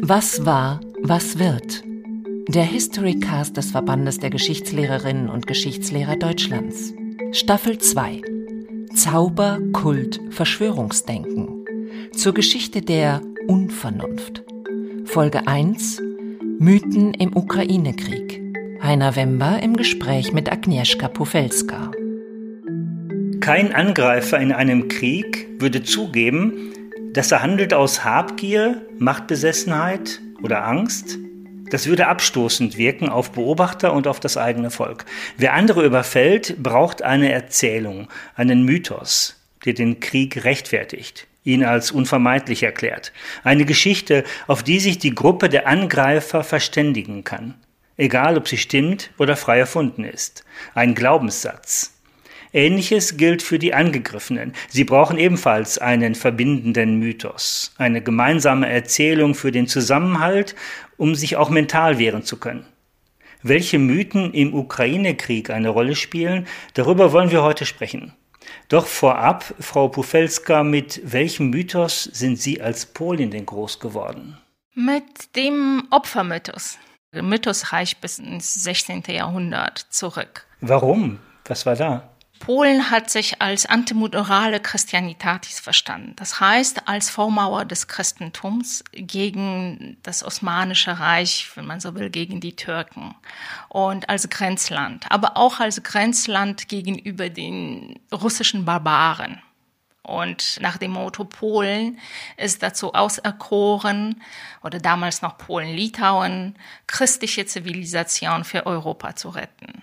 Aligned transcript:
Was 0.00 0.46
war, 0.46 0.80
was 1.02 1.38
wird? 1.38 1.84
Der 2.48 2.64
Historycast 2.64 3.58
des 3.58 3.72
Verbandes 3.72 4.20
der 4.20 4.30
Geschichtslehrerinnen 4.30 5.28
und 5.28 5.46
Geschichtslehrer 5.46 6.16
Deutschlands. 6.16 6.94
Staffel 7.32 7.76
2. 7.76 8.22
Zauber, 8.94 9.60
Kult, 9.74 10.18
Verschwörungsdenken. 10.30 11.66
Zur 12.16 12.32
Geschichte 12.32 12.80
der 12.80 13.20
Unvernunft. 13.46 14.44
Folge 15.04 15.46
1. 15.46 16.00
Mythen 16.58 17.12
im 17.12 17.36
Ukraine-Krieg. 17.36 18.40
Heiner 18.82 19.14
Wember 19.14 19.62
im 19.62 19.76
Gespräch 19.76 20.32
mit 20.32 20.50
Agnieszka 20.50 21.08
Pufelska. 21.08 21.90
Kein 23.44 23.74
Angreifer 23.74 24.38
in 24.38 24.52
einem 24.52 24.88
Krieg 24.88 25.48
würde 25.58 25.82
zugeben, 25.82 26.72
dass 27.12 27.30
er 27.30 27.42
handelt 27.42 27.74
aus 27.74 28.02
Habgier, 28.02 28.80
Machtbesessenheit 28.98 30.22
oder 30.42 30.64
Angst, 30.64 31.18
das 31.68 31.86
würde 31.86 32.06
abstoßend 32.06 32.78
wirken 32.78 33.10
auf 33.10 33.32
Beobachter 33.32 33.92
und 33.92 34.06
auf 34.06 34.18
das 34.18 34.38
eigene 34.38 34.70
Volk. 34.70 35.04
Wer 35.36 35.52
andere 35.52 35.84
überfällt, 35.84 36.62
braucht 36.62 37.02
eine 37.02 37.32
Erzählung, 37.32 38.08
einen 38.34 38.64
Mythos, 38.64 39.38
der 39.66 39.74
den 39.74 40.00
Krieg 40.00 40.42
rechtfertigt, 40.44 41.26
ihn 41.42 41.64
als 41.64 41.90
unvermeidlich 41.90 42.62
erklärt. 42.62 43.12
Eine 43.42 43.66
Geschichte, 43.66 44.24
auf 44.46 44.62
die 44.62 44.80
sich 44.80 44.96
die 44.96 45.14
Gruppe 45.14 45.50
der 45.50 45.68
Angreifer 45.68 46.44
verständigen 46.44 47.24
kann. 47.24 47.52
Egal, 47.98 48.38
ob 48.38 48.48
sie 48.48 48.56
stimmt 48.56 49.10
oder 49.18 49.36
frei 49.36 49.58
erfunden 49.58 50.04
ist. 50.04 50.46
Ein 50.74 50.94
Glaubenssatz, 50.94 51.93
Ähnliches 52.54 53.16
gilt 53.16 53.42
für 53.42 53.58
die 53.58 53.74
Angegriffenen. 53.74 54.54
Sie 54.68 54.84
brauchen 54.84 55.18
ebenfalls 55.18 55.78
einen 55.78 56.14
verbindenden 56.14 56.98
Mythos, 57.00 57.74
eine 57.78 58.00
gemeinsame 58.00 58.70
Erzählung 58.70 59.34
für 59.34 59.50
den 59.50 59.66
Zusammenhalt, 59.66 60.54
um 60.96 61.16
sich 61.16 61.36
auch 61.36 61.50
mental 61.50 61.98
wehren 61.98 62.22
zu 62.22 62.38
können. 62.38 62.64
Welche 63.42 63.78
Mythen 63.78 64.32
im 64.32 64.54
Ukraine-Krieg 64.54 65.50
eine 65.50 65.68
Rolle 65.68 65.96
spielen, 65.96 66.46
darüber 66.74 67.12
wollen 67.12 67.30
wir 67.30 67.42
heute 67.42 67.66
sprechen. 67.66 68.14
Doch 68.68 68.86
vorab, 68.86 69.54
Frau 69.58 69.88
Pufelska, 69.88 70.62
mit 70.62 71.00
welchem 71.04 71.50
Mythos 71.50 72.04
sind 72.04 72.40
Sie 72.40 72.60
als 72.62 72.86
Polin 72.86 73.30
denn 73.30 73.46
groß 73.46 73.80
geworden? 73.80 74.38
Mit 74.74 75.36
dem 75.36 75.86
Opfermythos. 75.90 76.78
Der 77.12 77.22
Mythos 77.22 77.72
reicht 77.72 78.00
bis 78.00 78.18
ins 78.18 78.54
16. 78.54 79.02
Jahrhundert 79.08 79.86
zurück. 79.90 80.46
Warum? 80.60 81.18
Was 81.44 81.66
war 81.66 81.76
da? 81.76 82.13
Polen 82.40 82.90
hat 82.90 83.10
sich 83.10 83.40
als 83.40 83.64
antimodorale 83.64 84.60
Christianitatis 84.60 85.60
verstanden. 85.60 86.12
Das 86.16 86.40
heißt, 86.40 86.88
als 86.88 87.08
Vormauer 87.08 87.64
des 87.64 87.88
Christentums 87.88 88.84
gegen 88.92 89.96
das 90.02 90.22
Osmanische 90.22 90.98
Reich, 90.98 91.50
wenn 91.54 91.66
man 91.66 91.80
so 91.80 91.94
will, 91.94 92.10
gegen 92.10 92.40
die 92.40 92.56
Türken. 92.56 93.14
Und 93.68 94.08
als 94.08 94.28
Grenzland. 94.28 95.06
Aber 95.08 95.36
auch 95.36 95.60
als 95.60 95.82
Grenzland 95.82 96.68
gegenüber 96.68 97.30
den 97.30 97.98
russischen 98.12 98.64
Barbaren. 98.64 99.40
Und 100.02 100.58
nach 100.60 100.76
dem 100.76 100.90
Motto 100.90 101.24
Polen 101.24 101.98
ist 102.36 102.62
dazu 102.62 102.92
auserkoren, 102.92 104.22
oder 104.62 104.78
damals 104.78 105.22
noch 105.22 105.38
Polen-Litauen, 105.38 106.56
christliche 106.86 107.46
Zivilisation 107.46 108.44
für 108.44 108.66
Europa 108.66 109.16
zu 109.16 109.30
retten. 109.30 109.82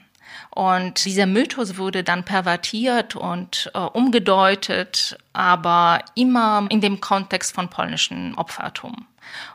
Und 0.50 1.06
dieser 1.06 1.26
Mythos 1.26 1.78
wurde 1.78 2.04
dann 2.04 2.26
pervertiert 2.26 3.16
und 3.16 3.72
äh, 3.74 3.80
umgedeutet, 3.80 5.18
aber 5.34 6.04
immer 6.16 6.68
in 6.70 6.82
dem 6.82 7.02
Kontext 7.02 7.54
von 7.56 7.70
polnischem 7.70 8.38
Opfertum. 8.38 9.08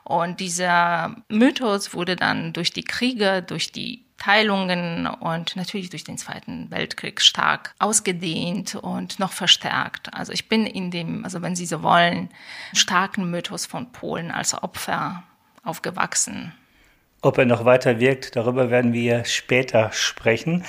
Und 0.04 0.40
dieser 0.40 1.16
Mythos 1.28 1.92
wurde 1.92 2.16
dann 2.16 2.52
durch 2.52 2.72
die 2.72 2.84
Kriege, 2.84 3.42
durch 3.42 3.72
die 3.72 4.06
Teilungen 4.18 5.06
und 5.06 5.56
natürlich 5.56 5.90
durch 5.90 6.04
den 6.04 6.18
Zweiten 6.18 6.70
Weltkrieg 6.70 7.20
stark 7.20 7.74
ausgedehnt 7.78 8.74
und 8.74 9.18
noch 9.18 9.32
verstärkt. 9.32 10.12
Also 10.14 10.32
ich 10.32 10.48
bin 10.48 10.66
in 10.66 10.90
dem, 10.90 11.24
also 11.24 11.42
wenn 11.42 11.54
Sie 11.54 11.66
so 11.66 11.82
wollen, 11.82 12.30
starken 12.72 13.30
Mythos 13.30 13.66
von 13.66 13.92
Polen 13.92 14.30
als 14.30 14.54
Opfer 14.54 15.22
aufgewachsen. 15.62 16.54
Ob 17.22 17.38
er 17.38 17.46
noch 17.46 17.64
weiter 17.64 17.98
wirkt, 17.98 18.36
darüber 18.36 18.70
werden 18.70 18.92
wir 18.92 19.24
später 19.24 19.90
sprechen. 19.92 20.64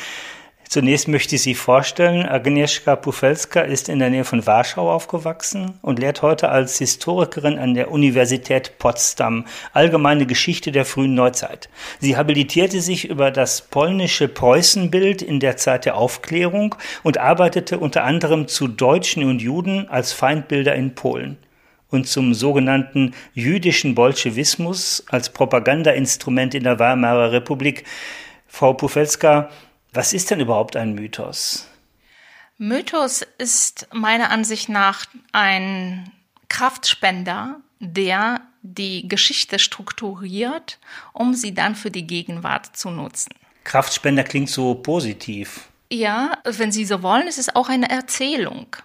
Zunächst 0.70 1.08
möchte 1.08 1.36
ich 1.36 1.44
Sie 1.44 1.56
vorstellen, 1.56 2.26
Agnieszka 2.26 2.98
Pufelska 2.98 3.62
ist 3.62 3.88
in 3.88 4.00
der 4.00 4.10
Nähe 4.10 4.26
von 4.26 4.46
Warschau 4.46 4.92
aufgewachsen 4.92 5.80
und 5.82 6.00
lehrt 6.00 6.22
heute 6.22 6.50
als 6.50 6.78
Historikerin 6.78 7.58
an 7.58 7.74
der 7.74 7.90
Universität 7.90 8.78
Potsdam 8.78 9.46
allgemeine 9.72 10.26
Geschichte 10.26 10.74
der 10.74 10.84
frühen 10.84 11.16
Neuzeit. 11.16 11.70
Sie 12.00 12.18
habilitierte 12.18 12.82
sich 12.82 13.10
über 13.10 13.32
das 13.32 13.62
polnische 13.62 14.28
Preußenbild 14.28 15.22
in 15.22 15.40
der 15.40 15.56
Zeit 15.56 15.86
der 15.86 15.96
Aufklärung 15.96 16.76
und 17.02 17.18
arbeitete 17.18 17.80
unter 17.80 18.04
anderem 18.04 18.50
zu 18.50 18.68
Deutschen 18.68 19.24
und 19.24 19.42
Juden 19.42 19.88
als 19.88 20.12
Feindbilder 20.12 20.76
in 20.76 20.96
Polen 20.96 21.38
und 21.90 22.08
zum 22.08 22.34
sogenannten 22.34 23.14
jüdischen 23.34 23.96
Bolschewismus 23.96 25.04
als 25.10 25.30
Propagandainstrument 25.30 26.54
in 26.54 26.64
der 26.64 26.80
Weimarer 26.80 27.32
Republik. 27.32 27.86
Frau 28.48 28.74
Pufelska, 28.74 29.50
was 29.94 30.14
ist 30.14 30.32
denn 30.32 30.40
überhaupt 30.40 30.76
ein 30.76 30.94
Mythos? 30.94 31.68
Mythos 32.58 33.26
ist 33.38 33.88
meiner 33.94 34.32
Ansicht 34.32 34.70
nach 34.70 35.06
ein 35.32 36.12
Kraftspender, 36.50 37.62
der 37.80 38.42
die 38.64 39.08
Geschichte 39.08 39.60
strukturiert, 39.60 40.80
um 41.14 41.34
sie 41.34 41.54
dann 41.54 41.76
für 41.76 41.92
die 41.92 42.08
Gegenwart 42.08 42.76
zu 42.76 42.90
nutzen. 42.90 43.34
Kraftspender 43.64 44.24
klingt 44.24 44.50
so 44.50 44.76
positiv. 44.76 45.70
Ja, 45.92 46.38
wenn 46.44 46.72
Sie 46.72 46.84
so 46.86 47.02
wollen, 47.02 47.28
ist 47.28 47.38
es 47.38 47.56
auch 47.56 47.70
eine 47.70 47.90
Erzählung 47.90 48.76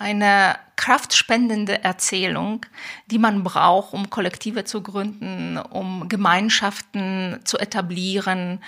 eine 0.00 0.56
kraftspendende 0.76 1.84
Erzählung, 1.84 2.64
die 3.10 3.18
man 3.18 3.44
braucht, 3.44 3.92
um 3.92 4.08
Kollektive 4.08 4.64
zu 4.64 4.82
gründen, 4.82 5.58
um 5.58 6.08
Gemeinschaften 6.08 7.38
zu 7.44 7.58
etablieren, 7.58 8.60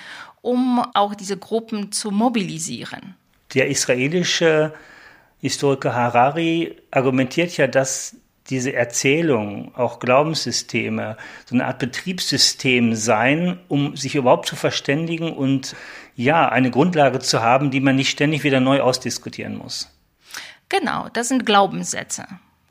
um 0.43 0.85
auch 0.93 1.15
diese 1.15 1.39
Gruppen 1.39 1.91
zu 1.91 2.11
mobilisieren. 2.11 3.17
Der 3.55 3.69
israelische 3.69 4.75
Historiker 5.41 5.95
Harari 5.95 6.77
argumentiert 6.91 7.57
ja, 7.57 7.67
dass 7.67 8.15
diese 8.51 8.75
Erzählung, 8.75 9.75
auch 9.75 10.01
Glaubenssysteme, 10.01 11.17
so 11.47 11.55
eine 11.55 11.65
Art 11.65 11.79
Betriebssystem 11.79 12.95
sein, 12.95 13.59
um 13.69 13.97
sich 13.97 14.17
überhaupt 14.17 14.49
zu 14.49 14.57
verständigen 14.57 15.33
und 15.33 15.75
ja, 16.15 16.47
eine 16.51 16.71
Grundlage 16.71 17.21
zu 17.21 17.41
haben, 17.41 17.71
die 17.71 17.81
man 17.81 17.97
nicht 17.97 18.11
ständig 18.11 18.45
wieder 18.45 18.61
neu 18.61 18.83
ausdiskutieren 18.83 19.57
muss. 19.57 19.89
Genau, 20.73 21.11
das 21.13 21.29
sind 21.29 21.45
Glaubenssätze. 21.45 22.27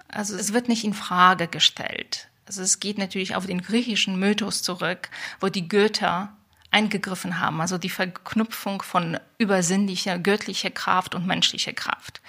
Also 0.08 0.36
es 0.36 0.54
wird 0.54 0.68
nicht 0.68 0.84
in 0.84 0.96
Frage 0.96 1.48
gestellt. 1.48 2.30
Also 2.48 2.64
es 2.64 2.80
geht 2.80 2.98
natürlich 2.98 3.36
auf 3.36 3.46
den 3.46 3.62
griechischen 3.62 4.20
Mythos 4.20 4.64
zurück, 4.64 5.10
wo 5.40 5.50
die 5.50 5.68
Götter 5.68 6.36
eingegriffen 6.72 7.40
haben, 7.40 7.62
also 7.62 7.78
die 7.78 7.92
Verknüpfung 7.92 8.82
von 8.82 9.20
übersinnlicher, 9.38 10.18
göttlicher 10.18 10.72
Kraft 10.72 11.14
und 11.14 11.28
menschlicher 11.28 11.74
Kraft. 11.74 12.22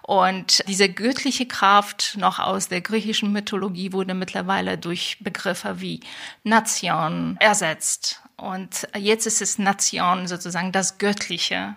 Und 0.00 0.66
diese 0.66 0.88
göttliche 0.88 1.46
Kraft 1.46 2.16
noch 2.16 2.38
aus 2.38 2.68
der 2.68 2.80
griechischen 2.80 3.30
Mythologie 3.30 3.92
wurde 3.92 4.14
mittlerweile 4.14 4.78
durch 4.78 5.18
Begriffe 5.20 5.82
wie 5.82 6.00
Nation 6.42 7.36
ersetzt. 7.38 8.22
Und 8.38 8.88
jetzt 8.96 9.26
ist 9.26 9.42
es 9.42 9.58
Nation 9.58 10.26
sozusagen 10.26 10.72
das 10.72 10.96
Göttliche 10.96 11.74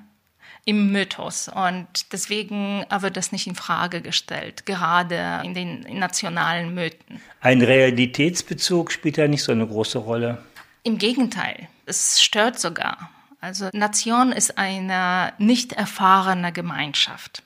im 0.65 0.91
Mythos. 0.91 1.47
Und 1.47 2.11
deswegen 2.11 2.85
wird 2.89 3.17
das 3.17 3.31
nicht 3.31 3.47
in 3.47 3.55
Frage 3.55 4.01
gestellt, 4.01 4.65
gerade 4.65 5.41
in 5.43 5.53
den 5.53 5.81
nationalen 5.97 6.73
Mythen. 6.73 7.21
Ein 7.41 7.61
Realitätsbezug 7.61 8.91
spielt 8.91 9.17
ja 9.17 9.27
nicht 9.27 9.43
so 9.43 9.51
eine 9.51 9.67
große 9.67 9.97
Rolle. 9.97 10.43
Im 10.83 10.97
Gegenteil, 10.97 11.67
es 11.85 12.21
stört 12.21 12.59
sogar. 12.59 13.09
Also 13.39 13.69
Nation 13.73 14.31
ist 14.31 14.57
eine 14.57 15.33
nicht 15.39 15.73
erfahrene 15.73 16.51
Gemeinschaft. 16.51 17.43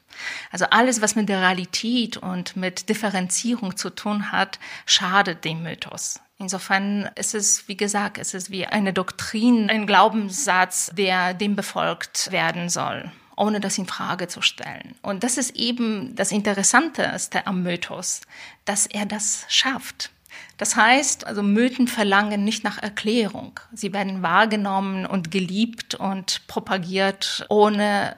Also 0.51 0.65
alles, 0.69 1.01
was 1.01 1.15
mit 1.15 1.29
der 1.29 1.41
Realität 1.41 2.18
und 2.18 2.56
mit 2.56 2.89
Differenzierung 2.89 3.77
zu 3.77 3.89
tun 3.89 4.31
hat, 4.31 4.59
schadet 4.85 5.44
dem 5.45 5.63
Mythos. 5.63 6.19
Insofern 6.37 7.09
ist 7.15 7.33
es, 7.33 7.67
wie 7.67 7.77
gesagt, 7.77 8.17
ist 8.17 8.35
es 8.35 8.49
wie 8.49 8.65
eine 8.65 8.91
Doktrin, 8.91 9.69
ein 9.69 9.87
Glaubenssatz, 9.87 10.91
der 10.93 11.33
dem 11.33 11.55
befolgt 11.55 12.31
werden 12.31 12.69
soll 12.69 13.11
ohne 13.37 13.59
das 13.59 13.77
in 13.77 13.85
Frage 13.85 14.27
zu 14.27 14.41
stellen. 14.41 14.95
Und 15.01 15.23
das 15.23 15.37
ist 15.37 15.55
eben 15.55 16.15
das 16.15 16.31
Interessanteste 16.31 17.45
am 17.47 17.63
Mythos, 17.63 18.21
dass 18.63 18.85
er 18.85 19.05
das 19.05 19.45
schafft. 19.49 20.11
Das 20.57 20.75
heißt, 20.75 21.27
also 21.27 21.43
Mythen 21.43 21.87
verlangen 21.87 22.43
nicht 22.43 22.63
nach 22.63 22.81
Erklärung. 22.81 23.59
Sie 23.73 23.93
werden 23.93 24.21
wahrgenommen 24.21 25.05
und 25.05 25.31
geliebt 25.31 25.95
und 25.95 26.47
propagiert, 26.47 27.45
ohne 27.49 28.15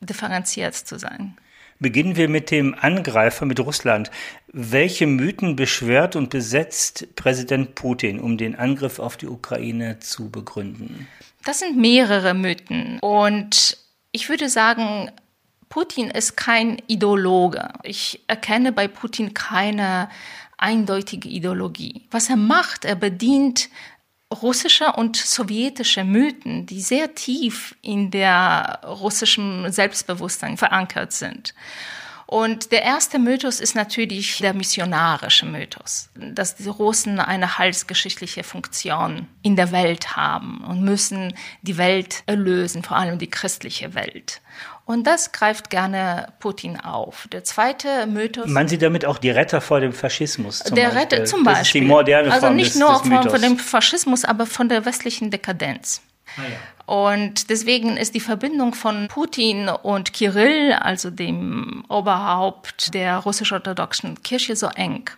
differenziert 0.00 0.74
zu 0.74 0.98
sein. 0.98 1.36
Beginnen 1.80 2.14
wir 2.14 2.28
mit 2.28 2.50
dem 2.50 2.76
Angreifer, 2.78 3.46
mit 3.46 3.58
Russland. 3.58 4.10
Welche 4.52 5.06
Mythen 5.06 5.54
beschwört 5.54 6.16
und 6.16 6.30
besetzt 6.30 7.14
Präsident 7.14 7.76
Putin, 7.76 8.18
um 8.18 8.36
den 8.36 8.56
Angriff 8.56 8.98
auf 8.98 9.16
die 9.16 9.28
Ukraine 9.28 10.00
zu 10.00 10.28
begründen? 10.28 11.06
Das 11.44 11.60
sind 11.60 11.76
mehrere 11.76 12.34
Mythen. 12.34 12.98
Und 13.00 13.76
ich 14.10 14.28
würde 14.28 14.48
sagen, 14.48 15.10
Putin 15.68 16.10
ist 16.10 16.36
kein 16.36 16.82
Ideologe. 16.88 17.68
Ich 17.84 18.20
erkenne 18.26 18.72
bei 18.72 18.88
Putin 18.88 19.34
keine 19.34 20.08
eindeutige 20.58 21.28
Ideologie. 21.28 22.02
Was 22.10 22.28
er 22.28 22.36
macht, 22.36 22.84
er 22.84 22.96
bedient 22.96 23.70
russische 24.42 24.92
und 24.92 25.16
sowjetische 25.16 26.04
Mythen, 26.04 26.66
die 26.66 26.80
sehr 26.80 27.14
tief 27.14 27.76
in 27.82 28.10
der 28.10 28.80
russischen 28.84 29.70
Selbstbewusstsein 29.72 30.56
verankert 30.56 31.12
sind. 31.12 31.54
Und 32.30 32.70
der 32.70 32.84
erste 32.84 33.18
Mythos 33.18 33.58
ist 33.58 33.74
natürlich 33.74 34.38
der 34.38 34.54
missionarische 34.54 35.46
Mythos, 35.46 36.10
dass 36.14 36.54
die 36.54 36.68
Russen 36.68 37.18
eine 37.18 37.58
heilsgeschichtliche 37.58 38.44
Funktion 38.44 39.26
in 39.42 39.56
der 39.56 39.72
Welt 39.72 40.14
haben 40.14 40.62
und 40.64 40.80
müssen 40.80 41.34
die 41.62 41.76
Welt 41.76 42.22
erlösen, 42.26 42.84
vor 42.84 42.96
allem 42.96 43.18
die 43.18 43.28
christliche 43.28 43.96
Welt. 43.96 44.42
Und 44.84 45.08
das 45.08 45.32
greift 45.32 45.70
gerne 45.70 46.32
Putin 46.38 46.78
auf. 46.78 47.26
Der 47.32 47.42
zweite 47.42 48.06
Mythos. 48.06 48.46
Meinen 48.46 48.68
Sie 48.68 48.78
damit 48.78 49.04
auch 49.04 49.18
die 49.18 49.30
Retter 49.30 49.60
vor 49.60 49.80
dem 49.80 49.92
Faschismus? 49.92 50.60
Zum 50.60 50.76
der 50.76 50.94
Retter 50.94 51.24
zum 51.24 51.42
Beispiel. 51.42 51.58
Das 51.58 51.66
ist 51.66 51.74
die 51.74 51.80
moderne 51.80 52.30
also 52.30 52.46
Form 52.46 52.54
nicht 52.54 52.74
des, 52.74 52.80
nur 52.80 52.92
des 52.92 53.08
von, 53.08 53.28
von 53.28 53.42
dem 53.42 53.58
Faschismus, 53.58 54.24
aber 54.24 54.46
von 54.46 54.68
der 54.68 54.84
westlichen 54.84 55.32
Dekadenz. 55.32 56.00
Ah, 56.36 56.42
ja. 56.42 56.56
Und 56.92 57.50
deswegen 57.50 57.96
ist 57.96 58.14
die 58.14 58.20
Verbindung 58.20 58.74
von 58.74 59.06
Putin 59.08 59.68
und 59.68 60.12
Kirill, 60.12 60.72
also 60.72 61.10
dem 61.10 61.84
Oberhaupt 61.88 62.94
der 62.94 63.18
russisch-orthodoxen 63.18 64.22
Kirche, 64.22 64.56
so 64.56 64.66
eng. 64.66 65.08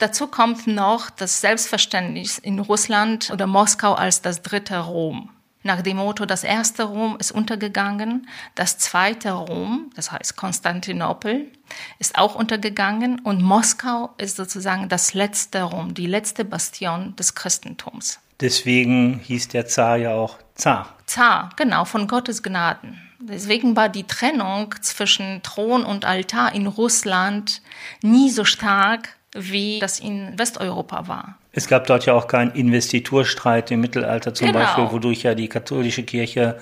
Dazu 0.00 0.26
kommt 0.26 0.66
noch 0.66 1.10
das 1.10 1.40
Selbstverständnis 1.40 2.38
in 2.38 2.58
Russland 2.58 3.30
oder 3.30 3.46
Moskau 3.46 3.94
als 3.94 4.22
das 4.22 4.42
dritte 4.42 4.78
Rom. 4.78 5.30
Nach 5.62 5.82
dem 5.82 5.98
Motto, 5.98 6.24
das 6.24 6.42
erste 6.42 6.84
Rom 6.84 7.18
ist 7.18 7.32
untergegangen, 7.32 8.26
das 8.54 8.78
zweite 8.78 9.32
Rom, 9.32 9.90
das 9.94 10.10
heißt 10.10 10.36
Konstantinopel, 10.36 11.52
ist 11.98 12.16
auch 12.16 12.34
untergegangen 12.34 13.18
und 13.20 13.42
Moskau 13.42 14.10
ist 14.16 14.36
sozusagen 14.36 14.88
das 14.88 15.12
letzte 15.12 15.64
Rom, 15.64 15.92
die 15.92 16.06
letzte 16.06 16.46
Bastion 16.46 17.14
des 17.16 17.34
Christentums. 17.34 18.20
Deswegen 18.40 19.20
hieß 19.24 19.48
der 19.48 19.66
Zar 19.66 19.96
ja 19.96 20.12
auch 20.12 20.38
Zar. 20.54 20.94
Zar, 21.06 21.50
genau, 21.56 21.84
von 21.84 22.06
Gottes 22.06 22.42
Gnaden. 22.42 23.00
Deswegen 23.20 23.76
war 23.76 23.88
die 23.88 24.04
Trennung 24.04 24.74
zwischen 24.80 25.42
Thron 25.42 25.84
und 25.84 26.04
Altar 26.04 26.54
in 26.54 26.66
Russland 26.66 27.60
nie 28.02 28.30
so 28.30 28.44
stark, 28.44 29.10
wie 29.32 29.78
das 29.78 30.00
in 30.00 30.38
Westeuropa 30.38 31.06
war. 31.06 31.38
Es 31.52 31.66
gab 31.66 31.86
dort 31.86 32.06
ja 32.06 32.14
auch 32.14 32.26
keinen 32.28 32.52
Investiturstreit 32.52 33.70
im 33.70 33.80
Mittelalter 33.80 34.32
zum 34.32 34.48
genau. 34.48 34.60
Beispiel, 34.60 34.90
wodurch 34.90 35.22
ja 35.22 35.34
die 35.34 35.48
katholische 35.48 36.02
Kirche 36.02 36.58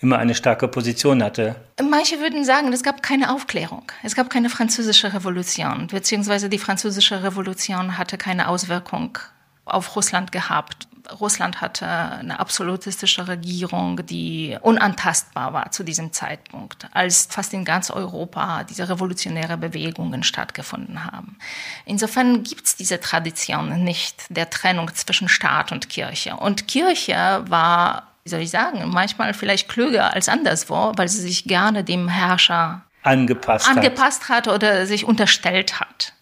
immer 0.00 0.18
eine 0.18 0.34
starke 0.34 0.68
Position 0.68 1.22
hatte. 1.22 1.54
Manche 1.80 2.18
würden 2.20 2.44
sagen, 2.44 2.72
es 2.72 2.82
gab 2.82 3.02
keine 3.02 3.32
Aufklärung. 3.32 3.84
Es 4.02 4.16
gab 4.16 4.30
keine 4.30 4.50
französische 4.50 5.14
Revolution, 5.14 5.86
beziehungsweise 5.86 6.48
die 6.48 6.58
französische 6.58 7.22
Revolution 7.22 7.96
hatte 7.98 8.18
keine 8.18 8.48
Auswirkung 8.48 9.18
auf 9.64 9.94
Russland 9.94 10.32
gehabt. 10.32 10.88
Russland 11.20 11.60
hatte 11.60 11.86
eine 11.86 12.38
absolutistische 12.40 13.26
Regierung, 13.28 14.04
die 14.06 14.56
unantastbar 14.60 15.52
war 15.52 15.70
zu 15.70 15.82
diesem 15.82 16.12
Zeitpunkt, 16.12 16.86
als 16.92 17.26
fast 17.30 17.52
in 17.52 17.64
ganz 17.64 17.90
Europa 17.90 18.64
diese 18.64 18.88
revolutionäre 18.88 19.56
Bewegungen 19.56 20.22
stattgefunden 20.22 21.04
haben. 21.04 21.38
Insofern 21.84 22.42
gibt 22.42 22.66
es 22.66 22.76
diese 22.76 23.00
Tradition 23.00 23.84
nicht 23.84 24.24
der 24.28 24.50
Trennung 24.50 24.92
zwischen 24.94 25.28
Staat 25.28 25.72
und 25.72 25.88
Kirche. 25.88 26.36
Und 26.36 26.68
Kirche 26.68 27.44
war, 27.48 28.08
wie 28.24 28.30
soll 28.30 28.40
ich 28.40 28.50
sagen, 28.50 28.82
manchmal 28.88 29.34
vielleicht 29.34 29.68
klüger 29.68 30.12
als 30.12 30.28
anderswo, 30.28 30.92
weil 30.96 31.08
sie 31.08 31.20
sich 31.20 31.44
gerne 31.44 31.84
dem 31.84 32.08
Herrscher 32.08 32.82
angepasst, 33.02 33.68
angepasst 33.68 34.28
hat. 34.28 34.46
hat 34.46 34.54
oder 34.54 34.86
sich 34.86 35.04
unterstellt 35.04 35.80
hat. 35.80 36.12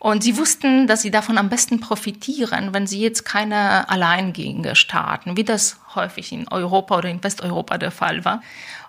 Und 0.00 0.24
sie 0.24 0.38
wussten, 0.38 0.86
dass 0.86 1.02
sie 1.02 1.10
davon 1.10 1.36
am 1.36 1.50
besten 1.50 1.78
profitieren, 1.78 2.72
wenn 2.72 2.86
sie 2.86 3.00
jetzt 3.00 3.24
keine 3.24 3.88
Alleingänge 3.90 4.74
starten, 4.74 5.36
wie 5.36 5.44
das 5.44 5.76
häufig 5.94 6.32
in 6.32 6.48
Europa 6.48 6.96
oder 6.96 7.10
in 7.10 7.22
Westeuropa 7.22 7.76
der 7.76 7.90
Fall 7.90 8.24
war. 8.24 8.42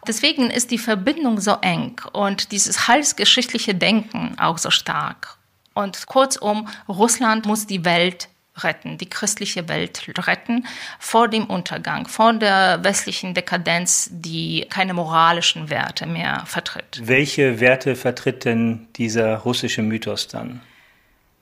Deswegen 0.08 0.50
ist 0.50 0.72
die 0.72 0.78
Verbindung 0.78 1.42
so 1.42 1.58
eng 1.62 2.00
und 2.14 2.54
dieses 2.54 2.88
heilsgeschichtliche 2.88 3.76
Denken 3.76 4.36
auch 4.40 4.58
so 4.58 4.72
stark. 4.72 5.38
Und 5.74 6.06
kurzum, 6.06 6.70
Russland 6.88 7.46
muss 7.46 7.68
die 7.68 7.84
Welt 7.84 8.30
retten, 8.64 8.98
die 8.98 9.10
christliche 9.10 9.68
Welt 9.68 10.02
retten 10.26 10.66
vor 10.98 11.28
dem 11.28 11.46
Untergang, 11.46 12.08
vor 12.08 12.32
der 12.32 12.86
westlichen 12.86 13.34
Dekadenz, 13.34 14.10
die 14.12 14.66
keine 14.70 14.94
moralischen 14.94 15.70
Werte 15.70 16.06
mehr 16.06 16.44
vertritt. 16.46 17.02
Welche 17.04 17.60
Werte 17.60 17.98
vertritt 17.98 18.46
denn 18.46 18.88
dieser 18.96 19.38
russische 19.40 19.82
Mythos 19.82 20.30
dann? 20.30 20.62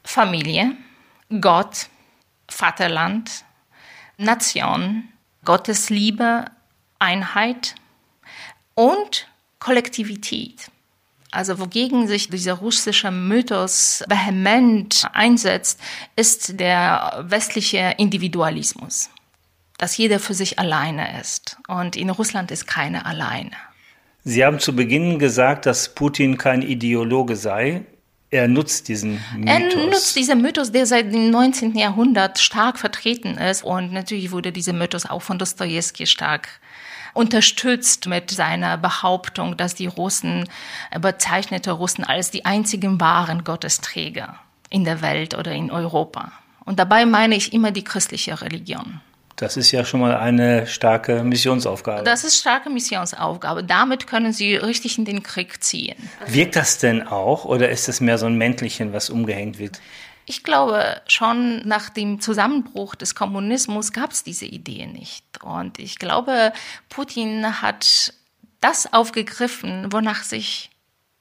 Familie, 0.04 0.76
Gott, 1.42 1.88
Vaterland, 2.48 3.46
Nation, 4.18 5.10
Gottes 5.46 5.90
Liebe, 5.90 6.46
Einheit 7.00 7.76
und 8.76 9.28
Kollektivität. 9.60 10.70
Also 11.32 11.60
wogegen 11.60 12.08
sich 12.08 12.30
dieser 12.30 12.54
russische 12.54 13.12
Mythos 13.12 14.04
vehement 14.08 15.08
einsetzt, 15.14 15.80
ist 16.16 16.60
der 16.60 17.24
westliche 17.28 17.94
Individualismus, 17.98 19.10
dass 19.78 19.96
jeder 19.98 20.20
für 20.20 20.34
sich 20.34 20.58
alleine 20.58 21.20
ist. 21.22 21.58
Und 21.68 21.96
in 21.96 22.10
Russland 22.10 22.50
ist 22.50 22.66
keiner 22.66 23.06
alleine. 23.06 23.52
Sie 24.24 24.44
haben 24.44 24.60
zu 24.60 24.76
Beginn 24.76 25.20
gesagt, 25.20 25.66
dass 25.66 25.94
Putin 25.94 26.38
kein 26.38 26.62
Ideologe 26.62 27.36
sei. 27.36 27.86
Er 28.32 28.48
nutzt 28.48 28.88
diesen 28.88 29.20
Mythos. 29.36 29.46
Er 29.46 29.86
nutzt 29.86 30.16
diesen 30.16 30.42
Mythos, 30.42 30.72
der 30.72 30.86
seit 30.86 31.12
dem 31.12 31.32
19. 31.32 31.76
Jahrhundert 31.76 32.38
stark 32.40 32.78
vertreten 32.78 33.38
ist. 33.38 33.64
Und 33.64 33.92
natürlich 33.92 34.32
wurde 34.32 34.52
dieser 34.52 34.74
Mythos 34.74 35.08
auch 35.08 35.22
von 35.22 35.40
Dostoevsky 35.40 36.06
stark 36.06 36.48
unterstützt 37.16 38.06
mit 38.06 38.30
seiner 38.30 38.78
Behauptung, 38.78 39.58
dass 39.58 39.74
die 39.74 39.88
Russen, 39.88 40.48
bezeichnete 41.02 41.72
Russen 41.72 42.04
als 42.04 42.30
die 42.30 42.46
einzigen 42.46 43.02
wahren 43.02 43.44
Gottesträger 43.44 44.40
in 44.70 44.84
der 44.84 45.02
Welt 45.02 45.36
oder 45.36 45.52
in 45.52 45.72
Europa. 45.72 46.32
Und 46.66 46.78
dabei 46.78 47.08
meine 47.08 47.36
ich 47.36 47.52
immer 47.52 47.72
die 47.72 47.84
christliche 47.84 48.42
Religion. 48.42 49.02
Das 49.40 49.56
ist 49.56 49.72
ja 49.72 49.86
schon 49.86 50.02
mal 50.02 50.16
eine 50.18 50.68
starke 50.68 51.24
Missionsaufgabe. 51.24 52.04
Das 52.04 52.26
ist 52.26 52.38
starke 52.38 52.70
Missionsaufgabe. 52.70 53.64
Damit 53.64 54.06
können 54.06 54.34
Sie 54.34 54.56
richtig 54.56 54.98
in 54.98 55.06
den 55.06 55.24
Krieg 55.24 55.64
ziehen. 55.64 55.96
Wirkt 56.28 56.58
das 56.58 56.78
denn 56.78 57.08
auch 57.08 57.46
oder 57.46 57.70
ist 57.70 57.88
es 57.88 58.02
mehr 58.02 58.18
so 58.18 58.26
ein 58.26 58.36
Mäntelchen, 58.36 58.92
was 58.92 59.10
umgehängt 59.10 59.58
wird? 59.58 59.80
Ich 60.26 60.44
glaube, 60.44 61.02
schon 61.08 61.66
nach 61.66 61.90
dem 61.90 62.20
Zusammenbruch 62.20 62.96
des 62.96 63.16
Kommunismus 63.16 63.94
gab 63.94 64.12
es 64.12 64.24
diese 64.24 64.46
Idee 64.46 64.86
nicht. 64.88 65.24
Und 65.42 65.80
ich 65.80 66.00
glaube, 66.00 66.52
Putin 66.90 67.62
hat 67.62 68.14
das 68.60 68.92
aufgegriffen, 68.92 69.88
wonach 69.92 70.24
sich 70.24 70.70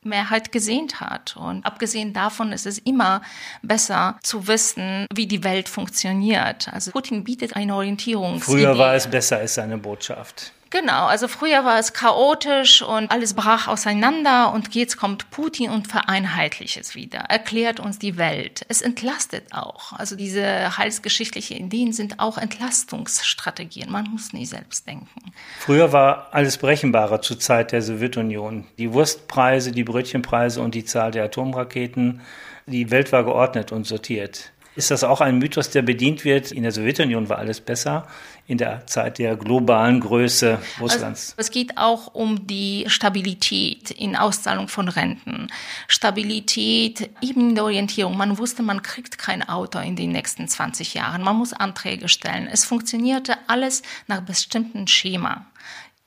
Mehrheit 0.05 0.52
gesehnt 0.52 1.00
hat. 1.00 1.37
Und 1.37 1.64
abgesehen 1.67 2.12
davon 2.12 2.52
ist 2.52 2.67
es 2.67 2.78
immer 2.78 3.23
besser 3.62 4.19
zu 4.23 4.47
wissen, 4.47 5.07
wie 5.12 5.26
die 5.26 5.45
Welt 5.45 5.69
funktioniert. 5.69 6.69
Also 6.73 6.90
Putin 6.93 7.25
bietet 7.25 7.57
eine 7.57 7.75
Orientierung. 7.75 8.40
Früher 8.40 8.76
war 8.78 8.95
es 8.95 9.09
besser, 9.09 9.43
ist 9.43 9.55
seine 9.55 9.78
Botschaft. 9.78 10.52
Genau, 10.71 11.07
also 11.07 11.29
früher 11.29 11.65
war 11.65 11.79
es 11.79 11.95
chaotisch 11.95 12.83
und 12.83 13.11
alles 13.11 13.33
brach 13.33 13.69
auseinander 13.69 14.53
und 14.53 14.75
jetzt 14.75 14.99
kommt 14.99 15.31
Putin 15.31 15.71
und 15.71 15.89
vereinheitlicht 15.89 16.77
es 16.77 16.95
wieder, 16.95 17.21
erklärt 17.21 17.81
uns 17.81 17.99
die 17.99 18.19
Welt. 18.19 18.67
Es 18.69 18.83
entlastet 18.83 19.45
auch. 19.53 19.95
Also 19.95 20.15
diese 20.15 20.77
heilsgeschichtlichen 20.77 21.57
Ideen 21.57 21.93
sind 21.95 22.21
auch 22.21 22.37
Entlastungsstrategien. 22.37 23.91
Man 23.91 24.11
muss 24.11 24.35
nie 24.35 24.45
selbst 24.45 24.87
denken. 24.87 25.33
Früher 25.59 25.93
war 25.93 26.29
alles 26.33 26.59
berechenbarer 26.59 27.23
zur 27.23 27.41
Zeit 27.41 27.73
der 27.73 27.81
Sowjetunion. 27.81 28.67
Die 28.77 28.93
Wurstpreise, 28.93 29.73
die 29.73 29.85
Brötchenpreise 29.85 30.61
und 30.61 30.75
die 30.75 30.85
Zahl 30.85 31.13
der 31.13 31.25
Atomraketen. 31.25 32.21
Die 32.67 32.91
Welt 32.91 33.13
war 33.13 33.25
geordnet 33.25 33.73
und 33.73 33.87
sortiert. 33.87 34.53
Ist 34.78 34.92
das 34.92 35.02
auch 35.02 35.20
ein 35.20 35.38
Mythos, 35.38 35.70
der 35.70 35.82
bedient 35.82 36.25
wird? 36.25 36.52
In 36.52 36.62
der 36.62 36.70
Sowjetunion 36.70 37.28
war 37.28 37.38
alles 37.38 37.61
besser 37.61 38.06
in 38.47 38.58
der 38.58 38.87
Zeit 38.87 39.18
der 39.18 39.35
globalen 39.35 39.99
Größe 39.99 40.61
Russlands. 40.80 41.30
Also 41.30 41.35
es 41.37 41.50
geht 41.50 41.76
auch 41.78 42.14
um 42.14 42.47
die 42.47 42.85
Stabilität 42.87 43.90
in 43.90 44.14
Auszahlung 44.14 44.68
von 44.68 44.88
Renten, 44.88 45.49
Stabilität 45.88 47.11
eben 47.20 47.49
in 47.49 47.54
der 47.56 47.64
Orientierung. 47.64 48.16
Man 48.16 48.38
wusste, 48.38 48.62
man 48.62 48.82
kriegt 48.82 49.18
kein 49.18 49.42
Auto 49.42 49.80
in 49.80 49.97
den 49.97 50.12
nächsten 50.12 50.47
20 50.47 50.94
Jahren. 50.94 51.25
Man 51.25 51.35
muss 51.35 51.52
Anträge 51.52 52.08
stellen. 52.08 52.47
Es 52.47 52.64
funktionierte 52.64 53.35
alles 53.49 53.82
nach 54.06 54.20
bestimmten 54.20 54.87
Schema. 54.87 55.44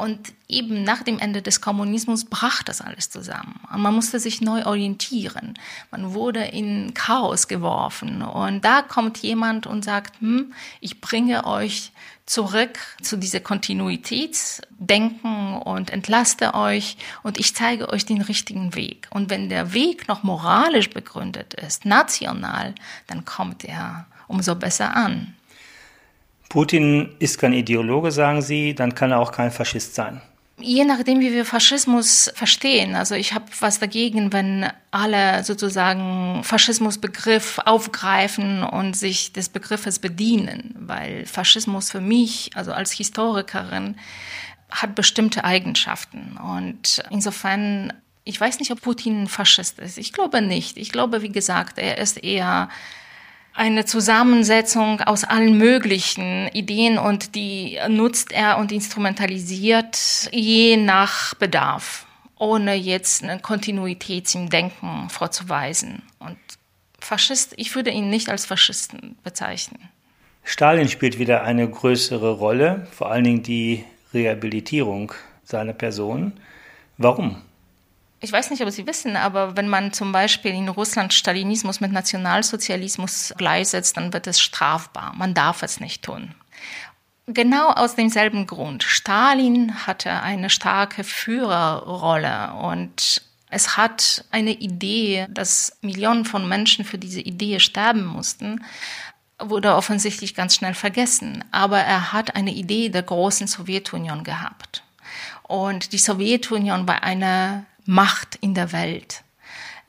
Und 0.01 0.34
eben 0.48 0.84
nach 0.84 1.03
dem 1.03 1.20
Ende 1.20 1.43
des 1.43 1.62
Kommunismus 1.62 2.25
brach 2.25 2.63
das 2.63 2.81
alles 2.81 3.12
zusammen. 3.12 3.60
Und 3.72 3.84
man 3.84 3.93
musste 3.93 4.20
sich 4.20 4.41
neu 4.41 4.65
orientieren. 4.65 5.53
Man 5.91 6.15
wurde 6.15 6.43
in 6.43 6.96
Chaos 6.96 7.48
geworfen. 7.48 8.24
Und 8.24 8.65
da 8.65 8.81
kommt 8.81 9.20
jemand 9.20 9.67
und 9.67 9.86
sagt, 9.86 10.20
hm, 10.20 10.53
ich 10.79 11.01
bringe 11.01 11.46
euch 11.46 11.91
zurück 12.25 12.79
zu 13.03 13.15
dieser 13.15 13.41
Kontinuitätsdenken 13.41 15.58
und 15.58 15.91
entlaste 15.91 16.55
euch 16.55 16.98
und 17.22 17.38
ich 17.38 17.55
zeige 17.55 17.89
euch 17.89 18.03
den 18.03 18.22
richtigen 18.22 18.74
Weg. 18.74 19.08
Und 19.12 19.29
wenn 19.29 19.50
der 19.50 19.74
Weg 19.74 20.08
noch 20.08 20.24
moralisch 20.24 20.89
begründet 20.89 21.53
ist, 21.53 21.86
national, 21.86 22.74
dann 23.05 23.24
kommt 23.24 23.65
er 23.65 24.08
umso 24.27 24.55
besser 24.55 24.96
an. 24.96 25.36
Putin 26.51 27.15
ist 27.20 27.39
kein 27.39 27.53
Ideologe, 27.53 28.12
sagen 28.12 28.41
Sie, 28.41 28.75
dann 28.75 28.93
kann 28.93 29.12
er 29.12 29.20
auch 29.20 29.31
kein 29.31 29.51
Faschist 29.51 29.96
sein. 29.96 30.20
Je 30.60 30.84
nachdem, 30.84 31.22
wie 31.22 31.31
wir 31.31 31.46
Faschismus 31.46 32.29
verstehen. 32.36 32.93
Also 32.93 33.15
ich 33.15 33.34
habe 33.34 33.46
was 33.62 33.79
dagegen, 33.79 34.34
wenn 34.34 34.67
alle 34.91 35.46
sozusagen 35.46 36.43
Faschismusbegriff 36.43 37.60
aufgreifen 37.63 38.63
und 38.63 38.98
sich 38.98 39.31
des 39.31 39.48
Begriffes 39.48 40.00
bedienen, 40.00 40.75
weil 40.77 41.25
Faschismus 41.25 41.89
für 41.89 42.01
mich, 42.01 42.51
also 42.53 42.74
als 42.74 42.91
Historikerin, 42.91 43.96
hat 44.70 44.93
bestimmte 44.93 45.46
Eigenschaften. 45.46 46.38
Und 46.38 47.01
insofern, 47.12 47.93
ich 48.25 48.41
weiß 48.41 48.60
nicht, 48.60 48.72
ob 48.72 48.81
Putin 48.81 49.24
ein 49.24 49.27
Faschist 49.29 49.79
ist. 49.79 49.98
Ich 49.98 50.12
glaube 50.12 50.41
nicht. 50.41 50.75
Ich 50.75 50.91
glaube, 50.91 51.22
wie 51.22 51.31
gesagt, 51.31 51.79
er 51.79 51.98
ist 51.98 52.22
eher 52.22 52.67
eine 53.53 53.86
Zusammensetzung 53.86 55.01
aus 55.01 55.24
allen 55.24 55.58
möglichen 55.58 56.48
Ideen 56.50 56.98
und 56.98 57.36
die 57.36 57.79
nutzt 57.89 58.31
er 58.31 58.58
und 58.58 58.72
instrumentalisiert 58.72 60.29
je 60.31 60.77
nach 60.77 61.34
Bedarf, 61.36 62.05
ohne 62.38 62.75
jetzt 62.75 63.24
eine 63.24 63.39
Kontinuität 63.39 64.34
im 64.36 64.50
Denken 64.50 65.10
vorzuweisen. 65.10 66.03
Und 66.20 66.38
Faschist, 67.00 67.53
ich 67.58 67.75
würde 67.75 67.91
ihn 67.91 68.10
nicht 68.10 68.29
als 68.29 68.46
Faschisten 68.46 69.17
bezeichnen. 69.24 69.89
Stalin 70.43 70.88
spielt 70.88 71.20
wieder 71.20 71.43
eine 71.43 71.70
größere 71.70 72.31
Rolle, 72.31 72.88
vor 72.91 73.12
allen 73.12 73.24
Dingen 73.24 73.43
die 73.43 73.84
Rehabilitierung 74.13 75.13
seiner 75.43 75.74
Person. 75.74 76.34
Warum? 76.98 77.41
Ich 78.21 78.31
weiß 78.31 78.51
nicht, 78.51 78.61
ob 78.61 78.69
Sie 78.69 78.85
wissen, 78.85 79.15
aber 79.15 79.57
wenn 79.57 79.67
man 79.67 79.93
zum 79.93 80.11
Beispiel 80.11 80.53
in 80.53 80.69
Russland 80.69 81.13
Stalinismus 81.13 81.81
mit 81.81 81.91
Nationalsozialismus 81.91 83.33
gleichsetzt, 83.35 83.97
dann 83.97 84.13
wird 84.13 84.27
es 84.27 84.39
strafbar. 84.39 85.13
Man 85.17 85.33
darf 85.33 85.63
es 85.63 85.79
nicht 85.79 86.03
tun. 86.03 86.35
Genau 87.25 87.71
aus 87.71 87.95
demselben 87.95 88.45
Grund. 88.45 88.83
Stalin 88.83 89.87
hatte 89.87 90.11
eine 90.21 90.49
starke 90.49 91.03
Führerrolle 91.03 92.53
und 92.53 93.23
es 93.49 93.75
hat 93.75 94.25
eine 94.31 94.51
Idee, 94.51 95.27
dass 95.29 95.77
Millionen 95.81 96.25
von 96.25 96.47
Menschen 96.47 96.85
für 96.85 96.97
diese 96.97 97.21
Idee 97.21 97.59
sterben 97.59 98.05
mussten, 98.05 98.63
wurde 99.39 99.75
offensichtlich 99.75 100.35
ganz 100.35 100.55
schnell 100.55 100.75
vergessen. 100.75 101.43
Aber 101.51 101.79
er 101.79 102.13
hat 102.13 102.35
eine 102.35 102.53
Idee 102.53 102.89
der 102.89 103.03
großen 103.03 103.47
Sowjetunion 103.47 104.23
gehabt. 104.23 104.83
Und 105.43 105.91
die 105.91 105.97
Sowjetunion 105.97 106.87
war 106.87 107.03
eine 107.03 107.65
Macht 107.91 108.36
in 108.36 108.53
der 108.53 108.71
Welt. 108.71 109.21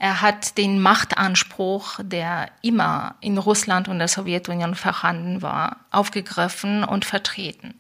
Er 0.01 0.23
hat 0.23 0.59
den 0.59 0.81
Machtanspruch, 0.81 2.01
der 2.03 2.51
immer 2.61 3.15
in 3.21 3.39
Russland 3.39 3.87
und 3.87 4.01
der 4.01 4.09
Sowjetunion 4.09 4.75
vorhanden 4.75 5.41
war, 5.41 5.77
aufgegriffen 5.93 6.83
und 6.83 7.05
vertreten. 7.05 7.75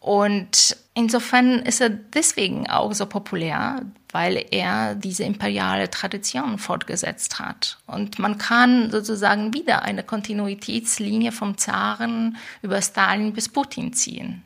Und 0.00 0.76
insofern 0.92 1.60
ist 1.60 1.80
er 1.80 1.88
deswegen 1.88 2.68
auch 2.68 2.92
so 2.92 3.06
populär, 3.06 3.80
weil 4.12 4.44
er 4.50 4.96
diese 4.96 5.24
imperiale 5.24 5.88
Tradition 5.88 6.58
fortgesetzt 6.58 7.38
hat. 7.38 7.78
Und 7.86 8.18
man 8.18 8.36
kann 8.36 8.90
sozusagen 8.90 9.54
wieder 9.54 9.80
eine 9.80 10.02
Kontinuitätslinie 10.02 11.32
vom 11.32 11.56
Zaren 11.56 12.36
über 12.60 12.82
Stalin 12.82 13.32
bis 13.32 13.48
Putin 13.48 13.94
ziehen. 13.94 14.42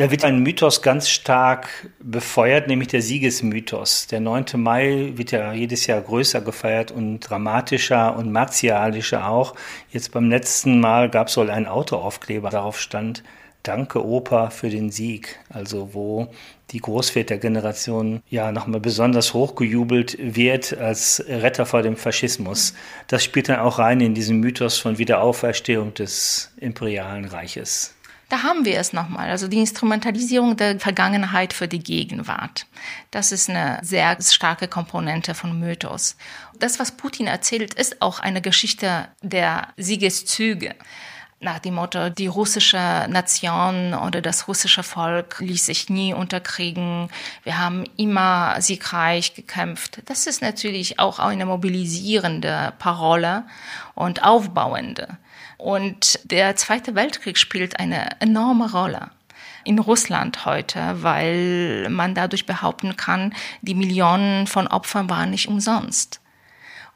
Da 0.00 0.10
wird 0.10 0.24
ein 0.24 0.42
Mythos 0.42 0.80
ganz 0.80 1.10
stark 1.10 1.90
befeuert, 2.02 2.68
nämlich 2.68 2.88
der 2.88 3.02
Siegesmythos. 3.02 4.06
Der 4.06 4.20
9. 4.20 4.46
Mai 4.54 5.12
wird 5.16 5.30
ja 5.30 5.52
jedes 5.52 5.86
Jahr 5.86 6.00
größer 6.00 6.40
gefeiert 6.40 6.90
und 6.90 7.20
dramatischer 7.20 8.16
und 8.16 8.32
martialischer 8.32 9.28
auch. 9.28 9.54
Jetzt 9.90 10.12
beim 10.12 10.30
letzten 10.30 10.80
Mal 10.80 11.10
gab 11.10 11.28
es 11.28 11.36
wohl 11.36 11.50
einen 11.50 11.66
Autoaufkleber, 11.66 12.48
darauf 12.48 12.80
stand 12.80 13.22
Danke 13.62 14.02
Opa 14.02 14.48
für 14.48 14.70
den 14.70 14.90
Sieg. 14.90 15.38
Also 15.50 15.92
wo 15.92 16.28
die 16.70 16.80
Großvätergeneration 16.80 18.22
ja 18.30 18.52
nochmal 18.52 18.80
besonders 18.80 19.34
hochgejubelt 19.34 20.16
wird 20.18 20.78
als 20.78 21.22
Retter 21.28 21.66
vor 21.66 21.82
dem 21.82 21.98
Faschismus. 21.98 22.72
Das 23.08 23.22
spielt 23.22 23.50
dann 23.50 23.60
auch 23.60 23.78
rein 23.78 24.00
in 24.00 24.14
diesen 24.14 24.40
Mythos 24.40 24.78
von 24.78 24.96
Wiederauferstehung 24.96 25.92
des 25.92 26.54
imperialen 26.56 27.26
Reiches. 27.26 27.94
Da 28.30 28.44
haben 28.44 28.64
wir 28.64 28.78
es 28.78 28.92
nochmal, 28.92 29.28
also 29.28 29.48
die 29.48 29.58
Instrumentalisierung 29.58 30.56
der 30.56 30.78
Vergangenheit 30.78 31.52
für 31.52 31.66
die 31.66 31.80
Gegenwart. 31.80 32.66
Das 33.10 33.32
ist 33.32 33.50
eine 33.50 33.80
sehr 33.82 34.16
starke 34.22 34.68
Komponente 34.68 35.34
von 35.34 35.58
Mythos. 35.58 36.16
Das, 36.58 36.78
was 36.78 36.92
Putin 36.92 37.26
erzählt, 37.26 37.74
ist 37.74 38.00
auch 38.00 38.20
eine 38.20 38.40
Geschichte 38.40 39.08
der 39.20 39.68
Siegeszüge 39.76 40.76
nach 41.40 41.58
dem 41.58 41.74
Motto, 41.74 42.10
die 42.10 42.26
russische 42.26 43.06
Nation 43.08 43.94
oder 43.94 44.20
das 44.20 44.46
russische 44.46 44.82
Volk 44.82 45.40
ließ 45.40 45.66
sich 45.66 45.88
nie 45.88 46.12
unterkriegen. 46.12 47.08
Wir 47.44 47.58
haben 47.58 47.84
immer 47.96 48.60
siegreich 48.60 49.34
gekämpft. 49.34 50.02
Das 50.04 50.26
ist 50.26 50.42
natürlich 50.42 50.98
auch 50.98 51.18
eine 51.18 51.46
mobilisierende 51.46 52.74
Parole 52.78 53.44
und 53.94 54.22
aufbauende. 54.22 55.16
Und 55.60 56.18
der 56.24 56.56
Zweite 56.56 56.94
Weltkrieg 56.94 57.36
spielt 57.36 57.78
eine 57.78 58.20
enorme 58.20 58.72
Rolle 58.72 59.10
in 59.64 59.78
Russland 59.78 60.46
heute, 60.46 61.02
weil 61.02 61.86
man 61.90 62.14
dadurch 62.14 62.46
behaupten 62.46 62.96
kann, 62.96 63.34
die 63.60 63.74
Millionen 63.74 64.46
von 64.46 64.66
Opfern 64.66 65.10
waren 65.10 65.30
nicht 65.30 65.48
umsonst. 65.48 66.20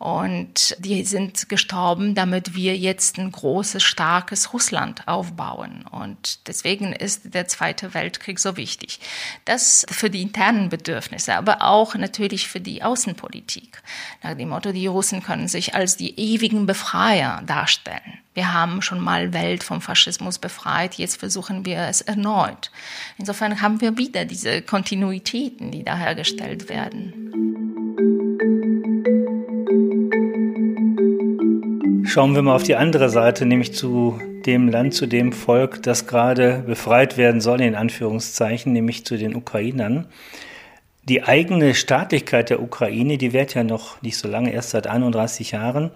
Und 0.05 0.77
die 0.81 1.03
sind 1.05 1.49
gestorben, 1.49 2.15
damit 2.15 2.55
wir 2.55 2.77
jetzt 2.77 3.17
ein 3.17 3.33
großes, 3.33 3.83
starkes 3.83 4.53
Russland 4.53 5.09
aufbauen. 5.09 5.87
Und 5.91 6.47
deswegen 6.47 6.93
ist 6.93 7.33
der 7.33 7.49
Zweite 7.49 7.95
Weltkrieg 7.95 8.39
so 8.39 8.59
wichtig. 8.59 9.01
Das 9.47 9.87
für 9.89 10.11
die 10.11 10.21
internen 10.21 10.69
Bedürfnisse, 10.69 11.35
aber 11.37 11.63
auch 11.63 11.95
natürlich 11.95 12.49
für 12.49 12.61
die 12.61 12.83
Außenpolitik. 12.83 13.83
Nach 14.23 14.35
dem 14.35 14.51
Motto, 14.51 14.73
die 14.73 14.89
Russen 14.89 15.23
können 15.23 15.49
sich 15.49 15.75
als 15.75 15.97
die 15.97 16.21
ewigen 16.21 16.67
Befreier 16.67 17.43
darstellen. 17.47 18.19
Wir 18.35 18.53
haben 18.53 18.83
schon 18.83 19.01
mal 19.01 19.33
Welt 19.33 19.65
vom 19.65 19.81
Faschismus 19.81 20.39
befreit, 20.39 20.97
jetzt 20.97 21.17
versuchen 21.17 21.65
wir 21.65 21.79
es 21.79 22.03
erneut. 22.03 22.71
Insofern 23.17 23.63
haben 23.63 23.81
wir 23.81 23.97
wieder 23.97 24.27
diese 24.27 24.61
Kontinuitäten, 24.61 25.71
die 25.71 25.83
da 25.83 25.97
hergestellt 25.97 26.69
werden. 26.69 27.64
Schauen 32.15 32.37
wir 32.37 32.43
mal 32.43 32.55
auf 32.55 32.63
die 32.63 32.77
andere 32.77 33.11
Seite, 33.11 33.45
nämlich 33.45 33.75
zu 33.75 34.21
dem 34.47 34.69
Land, 34.69 34.95
zu 34.95 35.07
dem 35.07 35.33
Volk, 35.33 35.83
das 35.83 36.07
gerade 36.07 36.63
befreit 36.65 37.17
werden 37.17 37.41
soll, 37.41 37.61
in 37.61 37.75
Anführungszeichen, 37.75 38.73
nämlich 38.73 39.05
zu 39.05 39.19
den 39.19 39.35
Ukrainern. 39.35 40.07
Die 41.09 41.25
eigene 41.25 41.75
Staatlichkeit 41.75 42.51
der 42.51 42.63
Ukraine, 42.63 43.19
die 43.19 43.33
währt 43.33 43.55
ja 43.55 43.65
noch 43.65 44.01
nicht 44.01 44.17
so 44.17 44.29
lange, 44.29 44.53
erst 44.53 44.71
seit 44.71 44.87
31 44.87 45.51
Jahren. 45.51 45.91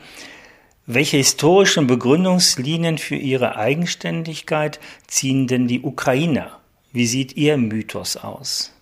Welche 0.86 1.18
historischen 1.18 1.86
Begründungslinien 1.86 2.98
für 2.98 3.14
ihre 3.14 3.54
Eigenständigkeit 3.54 4.80
ziehen 5.06 5.46
denn 5.46 5.68
die 5.68 5.82
Ukrainer? 5.82 6.58
Wie 6.90 7.06
sieht 7.06 7.36
ihr 7.36 7.56
Mythos 7.58 8.16
aus? 8.16 8.76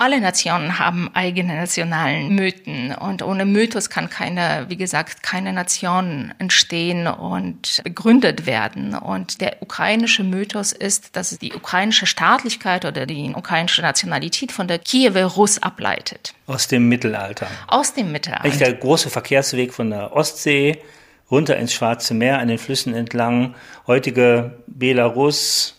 Alle 0.00 0.20
Nationen 0.20 0.78
haben 0.78 1.10
eigene 1.12 1.56
nationalen 1.56 2.32
Mythen 2.32 2.94
und 2.94 3.20
ohne 3.20 3.44
Mythos 3.44 3.90
kann 3.90 4.08
keine, 4.08 4.66
wie 4.68 4.76
gesagt, 4.76 5.24
keine 5.24 5.52
Nation 5.52 6.32
entstehen 6.38 7.08
und 7.08 7.80
begründet 7.82 8.46
werden. 8.46 8.94
Und 8.94 9.40
der 9.40 9.60
ukrainische 9.60 10.22
Mythos 10.22 10.70
ist, 10.70 11.16
dass 11.16 11.36
die 11.38 11.52
ukrainische 11.52 12.06
Staatlichkeit 12.06 12.84
oder 12.84 13.06
die 13.06 13.32
ukrainische 13.34 13.82
Nationalität 13.82 14.52
von 14.52 14.68
der 14.68 14.78
Kiewer 14.78 15.24
Russ 15.24 15.60
ableitet. 15.60 16.32
Aus 16.46 16.68
dem 16.68 16.88
Mittelalter. 16.88 17.48
Aus 17.66 17.92
dem 17.92 18.12
Mittelalter. 18.12 18.44
Eigentlich 18.44 18.58
der 18.58 18.74
große 18.74 19.10
Verkehrsweg 19.10 19.74
von 19.74 19.90
der 19.90 20.12
Ostsee 20.12 20.80
runter 21.28 21.56
ins 21.56 21.72
Schwarze 21.72 22.14
Meer, 22.14 22.38
an 22.38 22.46
den 22.46 22.58
Flüssen 22.58 22.94
entlang, 22.94 23.56
heutige 23.88 24.62
Belarus, 24.68 25.77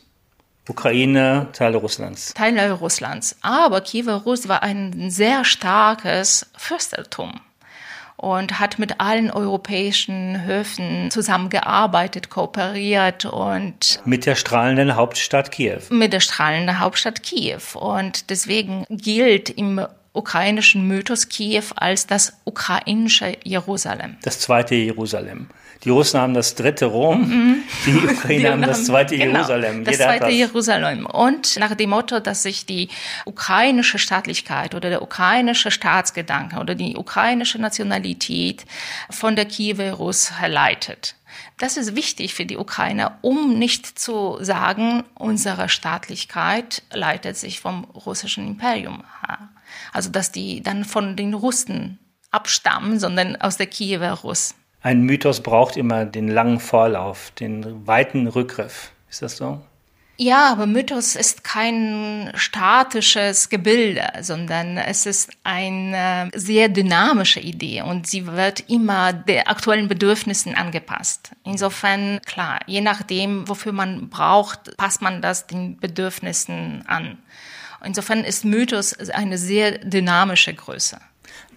Ukraine, 0.70 1.48
Teile 1.54 1.78
Russlands. 1.78 2.34
Teile 2.34 2.72
Russlands. 2.72 3.36
Aber 3.42 3.82
Kiewer 3.82 4.22
Rus 4.24 4.48
war 4.48 4.64
ein 4.64 5.10
sehr 5.10 5.44
starkes 5.44 6.46
Fürstentum. 6.56 7.42
und 8.22 8.60
hat 8.60 8.80
mit 8.80 9.00
allen 9.00 9.32
europäischen 9.32 10.44
Höfen 10.46 11.10
zusammengearbeitet, 11.10 12.30
kooperiert 12.30 13.24
und 13.24 14.02
mit 14.04 14.26
der 14.26 14.36
strahlenden 14.36 14.98
Hauptstadt 14.98 15.52
Kiew. 15.52 15.80
Mit 15.90 16.12
der 16.12 16.20
strahlenden 16.20 16.80
Hauptstadt 16.80 17.24
Kiew 17.24 17.62
und 17.76 18.30
deswegen 18.30 18.86
gilt 18.90 19.50
im 19.50 19.86
ukrainischen 20.12 20.86
Mythos 20.86 21.30
Kiew 21.30 21.64
als 21.78 22.08
das 22.08 22.34
ukrainische 22.44 23.38
Jerusalem. 23.44 24.18
Das 24.24 24.40
zweite 24.40 24.76
Jerusalem. 24.76 25.48
Die 25.84 25.90
Russen 25.90 26.20
haben 26.20 26.34
das 26.34 26.56
dritte 26.56 26.86
Rom, 26.86 27.30
mhm. 27.30 27.64
die 27.86 27.96
Ukrainer 28.10 28.40
die 28.40 28.50
haben 28.50 28.62
das 28.64 28.86
zweite 28.86 29.18
genau, 29.18 29.38
Jerusalem. 29.40 29.86
Das 29.86 29.94
Jeder 29.94 30.06
zweite. 30.06 30.30
Jerusalem. 30.30 31.06
Und 31.06 31.58
nach 31.58 31.74
dem 31.76 31.92
Motto, 31.92 32.20
dass 32.20 32.44
sich 32.44 32.66
die 32.66 32.90
ukrainische 33.26 33.98
Staatlichkeit 33.98 34.76
oder 34.76 34.90
der 34.90 35.02
ukrainische 35.02 35.72
Staatsgedanke 35.72 36.58
oder 36.60 36.76
die 36.76 36.98
ukrainische 36.98 37.60
Nationalität 37.60 38.66
von 39.10 39.38
der 39.38 39.46
Kiewer 39.46 39.94
Rus 39.94 40.40
herleitet. 40.40 41.16
Das 41.58 41.78
ist 41.78 41.96
wichtig 41.96 42.34
für 42.34 42.46
die 42.46 42.58
Ukrainer, 42.58 43.18
um 43.22 43.58
nicht 43.58 44.00
zu 44.00 44.38
sagen, 44.42 45.04
unsere 45.16 45.70
Staatlichkeit 45.70 46.84
leitet 46.92 47.38
sich 47.38 47.60
vom 47.60 47.86
russischen 47.86 48.48
Imperium 48.48 49.04
her. 49.26 49.50
Also 49.94 50.10
dass 50.10 50.32
die 50.32 50.62
dann 50.62 50.84
von 50.86 51.16
den 51.16 51.34
Russen 51.34 52.00
abstammen, 52.32 53.00
sondern 53.00 53.36
aus 53.38 53.58
der 53.58 53.68
Kiewer 53.68 54.12
Russ. 54.12 54.56
Ein 54.82 55.02
Mythos 55.02 55.42
braucht 55.42 55.78
immer 55.78 56.06
den 56.06 56.30
langen 56.30 56.60
Vorlauf, 56.60 57.32
den 57.32 57.86
weiten 57.86 58.28
Rückgriff. 58.28 58.92
Ist 59.10 59.22
das 59.22 59.38
so? 59.38 59.62
Ja, 60.22 60.52
aber 60.52 60.66
Mythos 60.66 61.16
ist 61.16 61.46
kein 61.46 62.30
statisches 62.36 63.48
Gebilde, 63.48 64.04
sondern 64.20 64.76
es 64.76 65.06
ist 65.06 65.30
eine 65.46 66.30
sehr 66.36 66.68
dynamische 66.68 67.40
Idee 67.40 67.84
und 67.84 68.06
sie 68.06 68.28
wird 68.28 68.70
immer 68.70 69.14
der 69.14 69.50
aktuellen 69.50 69.88
Bedürfnissen 69.88 70.56
angepasst. 70.56 71.32
Insofern, 71.46 72.20
klar, 72.26 72.60
je 72.68 72.82
nachdem, 72.82 73.48
wofür 73.48 73.72
man 73.72 74.10
braucht, 74.10 74.76
passt 74.76 75.02
man 75.02 75.22
das 75.22 75.48
den 75.48 75.78
Bedürfnissen 75.78 76.84
an. 76.86 77.18
Insofern 77.82 78.26
ist 78.26 78.44
Mythos 78.44 78.94
eine 79.12 79.38
sehr 79.38 79.78
dynamische 79.78 80.54
Größe. 80.54 81.00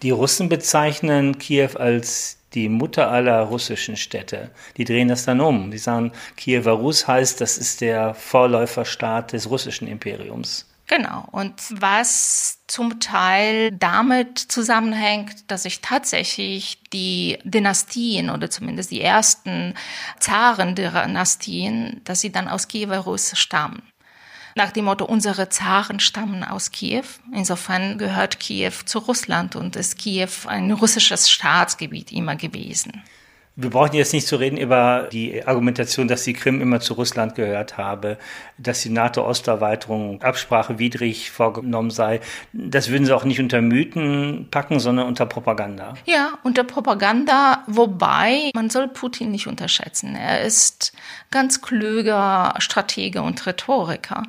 Die 0.03 0.11
Russen 0.11 0.49
bezeichnen 0.49 1.37
Kiew 1.39 1.77
als 1.77 2.39
die 2.55 2.69
Mutter 2.69 3.11
aller 3.11 3.41
russischen 3.41 3.97
Städte. 3.97 4.51
Die 4.77 4.85
drehen 4.85 5.09
das 5.09 5.25
dann 5.25 5.41
um. 5.41 5.71
Die 5.71 5.79
sagen, 5.79 6.13
Kiewer 6.37 6.73
Rus 6.73 7.07
heißt, 7.07 7.41
das 7.41 7.59
ist 7.59 7.81
der 7.81 8.15
Vorläuferstaat 8.15 9.33
des 9.33 9.49
russischen 9.51 9.89
Imperiums. 9.89 10.67
Genau. 10.89 11.27
Und 11.31 11.55
was 11.71 12.59
zum 12.67 13.01
Teil 13.01 13.73
damit 13.73 14.39
zusammenhängt, 14.39 15.51
dass 15.51 15.63
sich 15.63 15.81
tatsächlich 15.81 16.83
die 16.93 17.39
Dynastien 17.45 18.29
oder 18.29 18.51
zumindest 18.51 18.91
die 18.91 19.01
ersten 19.01 19.75
Zaren 20.19 20.75
der 20.75 20.91
Dynastien, 20.91 22.03
dass 22.05 22.21
sie 22.21 22.33
dann 22.33 22.49
aus 22.49 22.69
Kiewer 22.69 22.99
Rus 22.99 23.39
stammen 23.39 23.83
nach 24.55 24.73
dem 24.73 24.85
Motto, 24.85 25.05
unsere 25.05 25.49
Zaren 25.49 26.01
stammen 26.01 26.45
aus 26.45 26.71
Kiew. 26.71 27.05
Insofern 27.33 27.99
gehört 27.99 28.41
Kiew 28.41 28.73
zu 28.85 28.99
Russland 28.99 29.57
und 29.57 29.77
ist 29.77 29.99
Kiew 29.99 30.31
ein 30.47 30.71
russisches 30.73 31.31
Staatsgebiet 31.31 32.13
immer 32.13 32.37
gewesen. 32.37 33.03
Wir 33.55 33.69
brauchen 33.69 33.95
jetzt 33.95 34.15
nicht 34.15 34.27
zu 34.27 34.37
reden 34.37 34.57
über 34.57 35.09
die 35.13 35.47
Argumentation, 35.47 36.09
dass 36.09 36.25
die 36.25 36.33
Krim 36.33 36.63
immer 36.63 36.81
zu 36.81 36.95
Russland 36.95 37.35
gehört 37.35 37.77
habe, 37.77 38.17
dass 38.57 38.81
die 38.81 38.89
NATO-Osterweiterung 38.89 40.23
absprachewidrig 40.23 41.31
vorgenommen 41.31 41.91
sei. 41.91 42.21
Das 42.55 42.89
würden 42.89 43.05
Sie 43.05 43.15
auch 43.15 43.25
nicht 43.25 43.41
unter 43.41 43.61
Mythen 43.61 44.49
packen, 44.51 44.81
sondern 44.81 45.07
unter 45.07 45.27
Propaganda. 45.27 45.93
Ja, 46.07 46.39
unter 46.43 46.65
Propaganda, 46.65 47.63
wobei 47.67 48.51
man 48.55 48.71
soll 48.71 48.89
Putin 48.89 49.31
nicht 49.31 49.47
unterschätzen. 49.47 50.17
Er 50.17 50.41
ist 50.43 50.95
ganz 51.31 51.61
klüger 51.61 52.55
Stratege 52.59 53.21
und 53.21 53.45
Rhetoriker. 53.45 54.23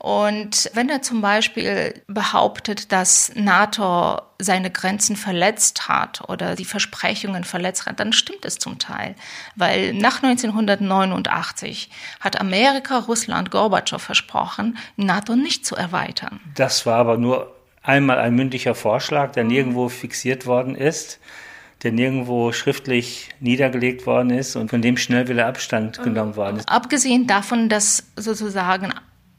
Und 0.00 0.70
wenn 0.72 0.88
er 0.88 1.02
zum 1.02 1.20
Beispiel 1.20 1.92
behauptet, 2.06 2.90
dass 2.90 3.32
NATO 3.34 4.18
seine 4.38 4.70
Grenzen 4.70 5.14
verletzt 5.14 5.88
hat 5.88 6.22
oder 6.26 6.54
die 6.54 6.64
Versprechungen 6.64 7.44
verletzt 7.44 7.84
hat, 7.84 8.00
dann 8.00 8.14
stimmt 8.14 8.46
es 8.46 8.56
zum 8.56 8.78
Teil. 8.78 9.14
Weil 9.56 9.92
nach 9.92 10.22
1989 10.22 11.90
hat 12.18 12.40
Amerika 12.40 12.96
Russland 13.00 13.50
Gorbatschow 13.50 14.00
versprochen, 14.00 14.78
NATO 14.96 15.36
nicht 15.36 15.66
zu 15.66 15.76
erweitern. 15.76 16.40
Das 16.54 16.86
war 16.86 16.96
aber 16.96 17.18
nur 17.18 17.54
einmal 17.82 18.20
ein 18.20 18.34
mündlicher 18.34 18.74
Vorschlag, 18.74 19.32
der 19.32 19.44
nirgendwo 19.44 19.90
fixiert 19.90 20.46
worden 20.46 20.76
ist 20.76 21.20
der 21.82 21.92
nirgendwo 21.92 22.52
schriftlich 22.52 23.30
niedergelegt 23.40 24.04
worden 24.04 24.28
ist 24.28 24.54
und 24.54 24.68
von 24.68 24.82
dem 24.82 24.98
schnell 24.98 25.28
wieder 25.28 25.46
Abstand 25.46 26.02
genommen 26.02 26.36
worden 26.36 26.58
ist. 26.58 26.68
Abgesehen 26.68 27.26
davon, 27.26 27.70
dass 27.70 28.04
sozusagen 28.16 28.92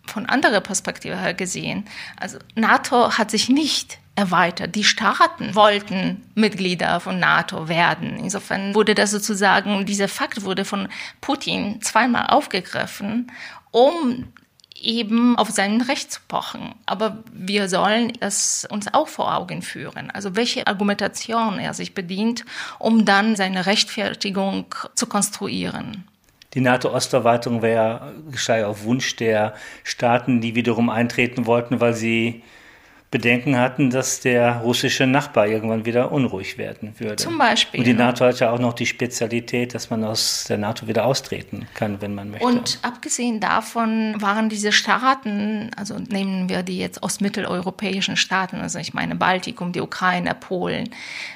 von 0.06 0.26
anderer 0.26 0.62
Perspektive 0.62 1.18
her 1.18 1.34
gesehen, 1.34 1.86
also 2.18 2.38
NATO 2.56 3.18
hat 3.18 3.32
sich 3.32 3.50
nicht 3.50 4.00
erweitert. 4.16 4.76
Die 4.76 4.84
Staaten 4.84 5.56
wollten 5.56 6.22
Mitglieder 6.36 7.00
von 7.00 7.20
NATO 7.20 7.70
werden. 7.70 8.18
Insofern 8.18 8.76
wurde 8.76 8.94
das 8.94 9.12
sozusagen, 9.12 9.86
dieser 9.86 10.08
Fakt 10.08 10.44
wurde 10.44 10.66
von 10.66 10.90
Putin 11.22 11.82
zweimal 11.82 12.28
aufgegriffen, 12.28 13.32
um 13.72 14.28
eben 14.76 15.38
auf 15.38 15.50
sein 15.50 15.82
Recht 15.82 16.12
zu 16.12 16.20
pochen. 16.28 16.76
Aber 16.86 17.24
wir 17.32 17.70
sollen 17.70 18.14
es 18.20 18.68
uns 18.70 18.94
auch 18.94 19.08
vor 19.08 19.36
Augen 19.36 19.62
führen. 19.62 20.12
Also 20.12 20.36
welche 20.36 20.68
Argumentation 20.68 21.60
er 21.60 21.74
sich 21.74 21.94
bedient, 21.94 22.46
um 22.80 23.06
dann 23.06 23.36
seine 23.36 23.66
Rechtfertigung 23.66 24.74
zu 24.96 25.06
konstruieren. 25.06 26.04
Die 26.54 26.62
NATO-Osterweiterung 26.62 27.62
wäre 27.62 28.14
geschah 28.30 28.66
auf 28.66 28.84
Wunsch 28.84 29.16
der 29.16 29.54
Staaten, 29.84 30.42
die 30.42 30.56
wiederum 30.56 30.90
eintreten 30.90 31.46
wollten, 31.46 31.80
weil 31.80 31.94
sie 31.94 32.44
Bedenken 33.12 33.58
hatten, 33.58 33.90
dass 33.90 34.22
der 34.22 34.60
russische 34.60 35.06
Nachbar 35.06 35.46
irgendwann 35.46 35.86
wieder 35.86 36.14
unruhig 36.14 36.58
werden 36.58 36.94
würde. 36.98 37.18
Zum 37.18 37.38
Beispiel. 37.38 37.82
Und 37.82 37.86
die 37.86 37.94
NATO 37.94 38.24
hat 38.24 38.40
ja 38.40 38.52
auch 38.52 38.60
noch 38.60 38.72
die 38.72 38.86
Spezialität, 38.86 39.76
dass 39.76 39.90
man 39.90 40.06
aus 40.06 40.46
der 40.48 40.58
NATO 40.58 40.88
wieder 40.88 41.06
austreten 41.06 41.68
kann, 41.74 42.00
wenn 42.00 42.16
man 42.16 42.32
möchte. 42.32 42.46
Und 42.46 42.80
abgesehen 42.84 43.42
davon 43.42 44.16
waren 44.22 44.48
diese 44.48 44.72
Staaten, 44.72 45.72
also 45.76 45.98
nehmen 46.00 46.48
wir 46.48 46.64
die 46.64 46.78
jetzt 46.78 47.04
aus 47.04 47.20
mitteleuropäischen 47.20 48.16
Staaten, 48.16 48.62
also 48.62 48.80
ich 48.80 48.94
meine 48.94 49.16
Baltikum, 49.16 49.74
die 49.74 49.82
Ukraine, 49.82 50.34
Polen, 50.34 50.90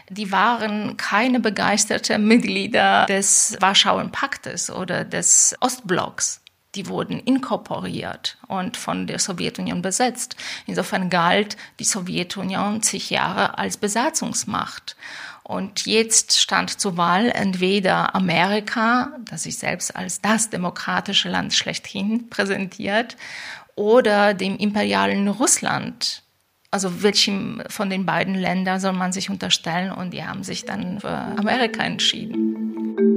die 0.10 0.32
waren 0.32 0.96
keine 0.96 1.42
begeisterten 1.42 2.26
Mitglieder 2.26 3.06
des 3.08 3.58
Warschauer 3.60 4.06
Paktes 4.12 4.70
oder 4.70 5.04
des 5.04 5.56
Ostblocks 5.60 6.42
die 6.76 6.88
wurden 6.88 7.20
inkorporiert 7.20 8.38
und 8.48 8.78
von 8.78 9.08
der 9.08 9.20
Sowjetunion 9.20 9.82
besetzt. 9.82 10.36
Insofern 10.66 11.10
galt 11.10 11.58
die 11.80 11.86
Sowjetunion 11.86 12.84
zig 12.84 13.10
Jahre 13.10 13.58
als 13.58 13.78
Besatzungsmacht. 13.78 14.96
Und 15.44 15.86
jetzt 15.86 16.40
stand 16.40 16.80
zur 16.80 16.98
Wahl 16.98 17.30
entweder 17.30 18.16
Amerika, 18.16 19.12
das 19.26 19.44
sich 19.44 19.60
selbst 19.60 19.96
als 19.96 20.20
das 20.20 20.50
demokratische 20.50 21.30
Land 21.30 21.54
schlechthin 21.54 22.30
präsentiert, 22.30 23.16
oder 23.76 24.34
dem 24.34 24.58
imperialen 24.58 25.28
Russland. 25.28 26.24
Also 26.72 27.04
welchem 27.04 27.62
von 27.70 27.90
den 27.90 28.06
beiden 28.06 28.36
Ländern 28.36 28.80
soll 28.80 28.94
man 28.94 29.14
sich 29.14 29.30
unterstellen? 29.30 29.92
Und 29.92 30.12
die 30.12 30.24
haben 30.24 30.44
sich 30.44 30.66
dann 30.66 31.00
für 31.00 31.10
Amerika 31.10 31.84
entschieden. 31.84 33.15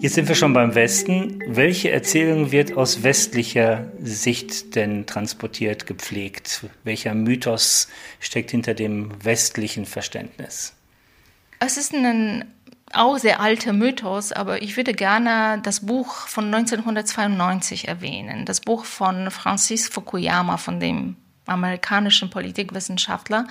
Jetzt 0.00 0.14
sind 0.14 0.28
wir 0.28 0.34
schon 0.34 0.54
beim 0.54 0.74
Westen. 0.74 1.42
Welche 1.46 1.90
Erzählung 1.90 2.52
wird 2.52 2.74
aus 2.74 3.02
westlicher 3.02 3.92
Sicht 4.00 4.74
denn 4.74 5.04
transportiert, 5.04 5.86
gepflegt? 5.86 6.64
Welcher 6.84 7.12
Mythos 7.14 7.86
steckt 8.18 8.50
hinter 8.50 8.72
dem 8.72 9.12
westlichen 9.22 9.84
Verständnis? 9.84 10.72
Es 11.58 11.76
ist 11.76 11.92
ein 11.92 12.46
auch 12.94 13.18
sehr 13.18 13.40
alter 13.40 13.74
Mythos, 13.74 14.32
aber 14.32 14.62
ich 14.62 14.78
würde 14.78 14.94
gerne 14.94 15.60
das 15.62 15.80
Buch 15.80 16.28
von 16.28 16.46
1992 16.46 17.86
erwähnen. 17.86 18.46
Das 18.46 18.62
Buch 18.62 18.86
von 18.86 19.30
Francis 19.30 19.86
Fukuyama, 19.86 20.56
von 20.56 20.80
dem 20.80 21.16
amerikanischen 21.44 22.30
Politikwissenschaftler, 22.30 23.46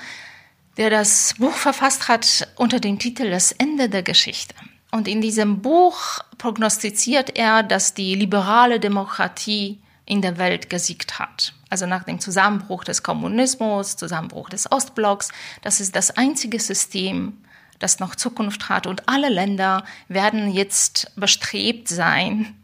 der 0.77 0.89
das 0.89 1.35
Buch 1.37 1.53
verfasst 1.53 2.07
hat 2.07 2.47
unter 2.55 2.79
dem 2.79 2.97
Titel 2.97 3.29
Das 3.29 3.51
Ende 3.51 3.87
der 3.87 4.01
Geschichte. 4.01 4.55
Und 4.91 5.07
in 5.07 5.21
diesem 5.21 5.61
Buch 5.61 6.19
prognostiziert 6.37 7.37
er, 7.37 7.63
dass 7.63 7.93
die 7.93 8.15
liberale 8.15 8.79
Demokratie 8.79 9.79
in 10.05 10.21
der 10.21 10.37
Welt 10.39 10.69
gesiegt 10.69 11.19
hat. 11.19 11.53
Also 11.69 11.85
nach 11.85 12.03
dem 12.03 12.19
Zusammenbruch 12.19 12.83
des 12.83 13.03
Kommunismus, 13.03 13.95
Zusammenbruch 13.95 14.49
des 14.49 14.71
Ostblocks, 14.71 15.29
das 15.61 15.79
ist 15.79 15.95
das 15.95 16.17
einzige 16.17 16.59
System, 16.59 17.37
das 17.77 17.99
noch 17.99 18.15
Zukunft 18.15 18.69
hat. 18.69 18.87
Und 18.87 19.07
alle 19.07 19.29
Länder 19.29 19.85
werden 20.07 20.51
jetzt 20.51 21.11
bestrebt 21.15 21.87
sein, 21.87 22.55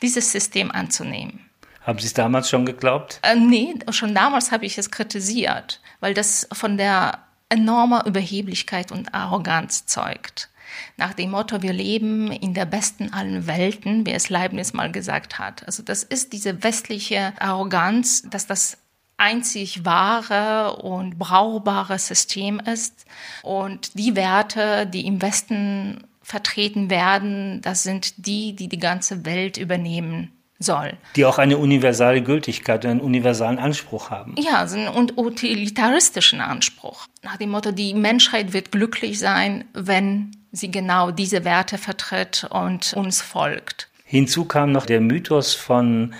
dieses 0.00 0.32
System 0.32 0.70
anzunehmen. 0.70 1.40
Haben 1.82 1.98
Sie 1.98 2.06
es 2.06 2.14
damals 2.14 2.48
schon 2.48 2.64
geglaubt? 2.64 3.20
Äh, 3.22 3.36
nee, 3.36 3.74
schon 3.90 4.14
damals 4.14 4.50
habe 4.50 4.64
ich 4.64 4.78
es 4.78 4.90
kritisiert, 4.90 5.82
weil 6.00 6.14
das 6.14 6.48
von 6.50 6.78
der 6.78 7.18
enormer 7.50 8.06
Überheblichkeit 8.06 8.90
und 8.90 9.12
Arroganz 9.12 9.84
zeugt. 9.84 10.48
Nach 10.96 11.14
dem 11.14 11.30
Motto, 11.30 11.62
wir 11.62 11.72
leben 11.72 12.30
in 12.30 12.54
der 12.54 12.66
besten 12.66 13.12
allen 13.12 13.46
Welten, 13.46 14.06
wie 14.06 14.12
es 14.12 14.30
Leibniz 14.30 14.72
mal 14.72 14.90
gesagt 14.90 15.38
hat. 15.38 15.66
Also 15.66 15.82
das 15.82 16.02
ist 16.02 16.32
diese 16.32 16.62
westliche 16.62 17.32
Arroganz, 17.38 18.22
dass 18.22 18.46
das 18.46 18.78
einzig 19.16 19.84
wahre 19.84 20.76
und 20.76 21.18
brauchbare 21.18 21.98
System 21.98 22.60
ist. 22.60 23.04
Und 23.42 23.98
die 23.98 24.16
Werte, 24.16 24.86
die 24.86 25.06
im 25.06 25.22
Westen 25.22 26.04
vertreten 26.22 26.90
werden, 26.90 27.60
das 27.62 27.82
sind 27.82 28.26
die, 28.26 28.56
die 28.56 28.68
die 28.68 28.78
ganze 28.78 29.24
Welt 29.24 29.56
übernehmen 29.56 30.33
soll. 30.58 30.92
Die 31.16 31.24
auch 31.24 31.38
eine 31.38 31.58
universale 31.58 32.22
Gültigkeit, 32.22 32.86
einen 32.86 33.00
universalen 33.00 33.58
Anspruch 33.58 34.10
haben. 34.10 34.34
Ja, 34.38 34.58
also 34.58 34.76
einen 34.76 35.12
utilitaristischen 35.16 36.40
Anspruch. 36.40 37.06
Nach 37.22 37.36
dem 37.36 37.50
Motto, 37.50 37.72
die 37.72 37.94
Menschheit 37.94 38.52
wird 38.52 38.72
glücklich 38.72 39.18
sein, 39.18 39.64
wenn 39.72 40.36
sie 40.52 40.70
genau 40.70 41.10
diese 41.10 41.44
Werte 41.44 41.78
vertritt 41.78 42.46
und 42.50 42.94
uns 42.94 43.20
folgt. 43.20 43.88
Hinzu 44.04 44.44
kam 44.44 44.72
noch 44.72 44.86
der 44.86 45.00
Mythos 45.00 45.54
von 45.54 46.14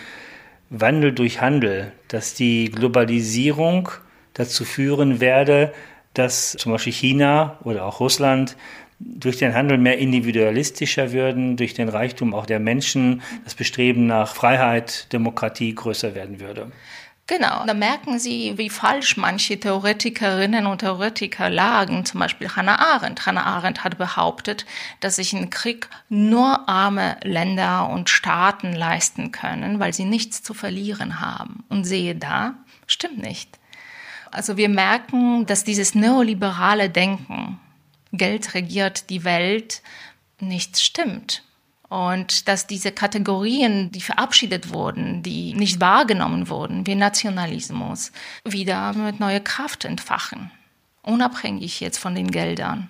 Wandel 0.70 1.12
durch 1.12 1.40
Handel, 1.40 1.92
dass 2.08 2.34
die 2.34 2.70
Globalisierung 2.70 3.90
dazu 4.32 4.64
führen 4.64 5.20
werde, 5.20 5.72
dass 6.14 6.52
zum 6.52 6.72
Beispiel 6.72 6.92
China 6.92 7.58
oder 7.62 7.84
auch 7.84 8.00
Russland 8.00 8.56
durch 8.98 9.38
den 9.38 9.54
Handel 9.54 9.78
mehr 9.78 9.98
individualistischer 9.98 11.12
würden, 11.12 11.56
durch 11.56 11.74
den 11.74 11.88
Reichtum 11.88 12.34
auch 12.34 12.46
der 12.46 12.60
Menschen, 12.60 13.22
das 13.44 13.54
Bestreben 13.54 14.06
nach 14.06 14.34
Freiheit, 14.34 15.12
Demokratie 15.12 15.74
größer 15.74 16.14
werden 16.14 16.40
würde. 16.40 16.70
Genau, 17.26 17.64
da 17.64 17.72
merken 17.72 18.18
Sie, 18.18 18.58
wie 18.58 18.68
falsch 18.68 19.16
manche 19.16 19.58
Theoretikerinnen 19.58 20.66
und 20.66 20.80
Theoretiker 20.80 21.48
lagen. 21.48 22.04
Zum 22.04 22.20
Beispiel 22.20 22.50
Hannah 22.50 22.78
Arendt. 22.78 23.24
Hannah 23.24 23.44
Arendt 23.44 23.82
hat 23.82 23.96
behauptet, 23.96 24.66
dass 25.00 25.16
sich 25.16 25.32
ein 25.32 25.48
Krieg 25.48 25.88
nur 26.10 26.68
arme 26.68 27.16
Länder 27.22 27.88
und 27.88 28.10
Staaten 28.10 28.74
leisten 28.74 29.32
können, 29.32 29.80
weil 29.80 29.94
sie 29.94 30.04
nichts 30.04 30.42
zu 30.42 30.52
verlieren 30.52 31.18
haben. 31.20 31.64
Und 31.70 31.84
sehe 31.84 32.14
da, 32.14 32.56
stimmt 32.86 33.22
nicht. 33.22 33.58
Also 34.30 34.58
wir 34.58 34.68
merken, 34.68 35.46
dass 35.46 35.64
dieses 35.64 35.94
neoliberale 35.94 36.90
Denken, 36.90 37.58
Geld 38.16 38.54
regiert 38.54 39.10
die 39.10 39.24
Welt, 39.24 39.82
nicht 40.40 40.78
stimmt. 40.78 41.42
Und 41.88 42.48
dass 42.48 42.66
diese 42.66 42.92
Kategorien, 42.92 43.92
die 43.92 44.00
verabschiedet 44.00 44.72
wurden, 44.72 45.22
die 45.22 45.54
nicht 45.54 45.80
wahrgenommen 45.80 46.48
wurden, 46.48 46.86
wie 46.86 46.94
Nationalismus, 46.94 48.10
wieder 48.44 48.92
mit 48.94 49.20
neuer 49.20 49.40
Kraft 49.40 49.84
entfachen. 49.84 50.50
Unabhängig 51.02 51.80
jetzt 51.80 51.98
von 51.98 52.14
den 52.14 52.30
Geldern. 52.30 52.88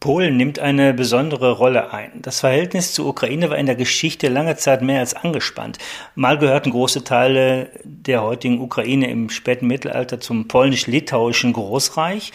Polen 0.00 0.36
nimmt 0.36 0.60
eine 0.60 0.94
besondere 0.94 1.52
Rolle 1.52 1.92
ein. 1.92 2.12
Das 2.22 2.40
Verhältnis 2.40 2.92
zur 2.92 3.06
Ukraine 3.06 3.50
war 3.50 3.58
in 3.58 3.66
der 3.66 3.74
Geschichte 3.74 4.28
lange 4.28 4.56
Zeit 4.56 4.80
mehr 4.80 5.00
als 5.00 5.14
angespannt. 5.14 5.78
Mal 6.14 6.38
gehörten 6.38 6.70
große 6.70 7.02
Teile 7.02 7.70
der 7.82 8.22
heutigen 8.22 8.60
Ukraine 8.60 9.10
im 9.10 9.28
späten 9.28 9.66
Mittelalter 9.66 10.20
zum 10.20 10.46
polnisch-litauischen 10.46 11.52
Großreich. 11.52 12.32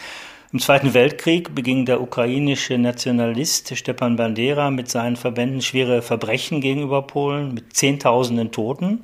Im 0.53 0.59
Zweiten 0.59 0.93
Weltkrieg 0.93 1.55
beging 1.55 1.87
der 1.87 1.99
ukrainische 1.99 2.77
Nationalist 2.77 3.75
Stepan 3.75 4.17
Bandera 4.17 4.69
mit 4.69 4.87
seinen 4.87 5.15
Verbänden 5.15 5.63
schwere 5.63 6.03
Verbrechen 6.03 6.61
gegenüber 6.61 7.01
Polen 7.01 7.55
mit 7.55 7.75
Zehntausenden 7.75 8.51
Toten. 8.51 9.03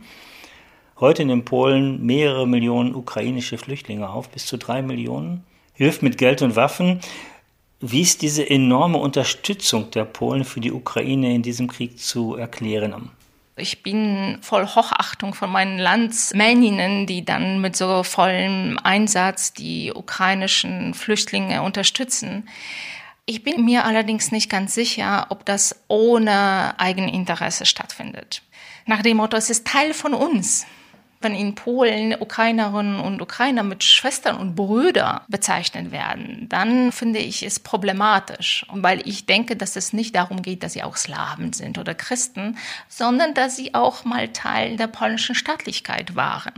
Heute 0.99 1.25
nehmen 1.25 1.45
Polen 1.45 2.05
mehrere 2.05 2.47
Millionen 2.47 2.93
ukrainische 2.93 3.57
Flüchtlinge 3.57 4.07
auf, 4.07 4.29
bis 4.29 4.45
zu 4.45 4.59
drei 4.59 4.83
Millionen, 4.83 5.43
hilft 5.73 6.03
mit 6.03 6.19
Geld 6.19 6.43
und 6.43 6.55
Waffen. 6.55 6.99
Wie 7.79 8.01
ist 8.01 8.21
diese 8.21 8.47
enorme 8.47 8.99
Unterstützung 8.99 9.89
der 9.89 10.05
Polen 10.05 10.43
für 10.43 10.59
die 10.59 10.71
Ukraine 10.71 11.33
in 11.33 11.41
diesem 11.41 11.67
Krieg 11.67 11.97
zu 11.97 12.35
erklären? 12.35 13.09
Ich 13.59 13.83
bin 13.83 14.39
voll 14.41 14.65
Hochachtung 14.65 15.33
von 15.33 15.51
meinen 15.51 15.77
Landsmänninnen, 15.77 17.05
die 17.05 17.25
dann 17.25 17.61
mit 17.61 17.75
so 17.75 18.03
vollem 18.03 18.79
Einsatz 18.83 19.53
die 19.53 19.91
ukrainischen 19.93 20.93
Flüchtlinge 20.93 21.61
unterstützen. 21.61 22.49
Ich 23.25 23.43
bin 23.43 23.63
mir 23.63 23.85
allerdings 23.85 24.31
nicht 24.31 24.49
ganz 24.49 24.73
sicher, 24.73 25.27
ob 25.29 25.45
das 25.45 25.83
ohne 25.87 26.79
Eigeninteresse 26.79 27.65
stattfindet. 27.65 28.41
Nach 28.85 29.03
dem 29.03 29.17
Motto, 29.17 29.37
es 29.37 29.49
ist 29.49 29.67
Teil 29.67 29.93
von 29.93 30.13
uns 30.13 30.65
wenn 31.21 31.35
in 31.35 31.55
Polen 31.55 32.15
Ukrainerinnen 32.19 32.99
und 32.99 33.21
Ukrainer 33.21 33.63
mit 33.63 33.83
Schwestern 33.83 34.37
und 34.37 34.55
Brüder 34.55 35.23
bezeichnet 35.27 35.91
werden, 35.91 36.47
dann 36.49 36.91
finde 36.91 37.19
ich 37.19 37.43
es 37.43 37.59
problematisch, 37.59 38.65
weil 38.69 39.05
ich 39.07 39.25
denke, 39.25 39.55
dass 39.57 39.75
es 39.75 39.91
nicht 39.91 40.15
darum 40.15 40.41
geht, 40.41 40.63
dass 40.63 40.73
sie 40.73 40.83
auch 40.83 40.95
Slawen 40.95 41.51
sind 41.51 41.77
oder 41.77 41.93
Christen, 41.93 42.57
sondern 42.87 43.33
dass 43.33 43.57
sie 43.57 43.73
auch 43.73 44.05
mal 44.05 44.29
Teil 44.29 44.77
der 44.77 44.87
polnischen 44.87 45.35
Staatlichkeit 45.35 46.15
waren. 46.15 46.53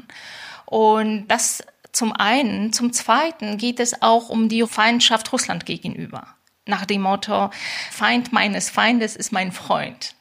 Und 0.66 1.28
das 1.28 1.64
zum 1.92 2.14
einen. 2.14 2.72
Zum 2.72 2.94
zweiten 2.94 3.58
geht 3.58 3.80
es 3.80 4.02
auch 4.02 4.30
um 4.30 4.48
die 4.48 4.66
Feindschaft 4.66 5.34
Russland 5.34 5.66
gegenüber. 5.66 6.28
Nach 6.66 6.86
dem 6.86 7.02
Motto, 7.02 7.50
Feind 7.90 8.32
meines 8.32 8.70
Feindes 8.70 9.16
ist 9.16 9.32
mein 9.32 9.52
Freund 9.52 10.16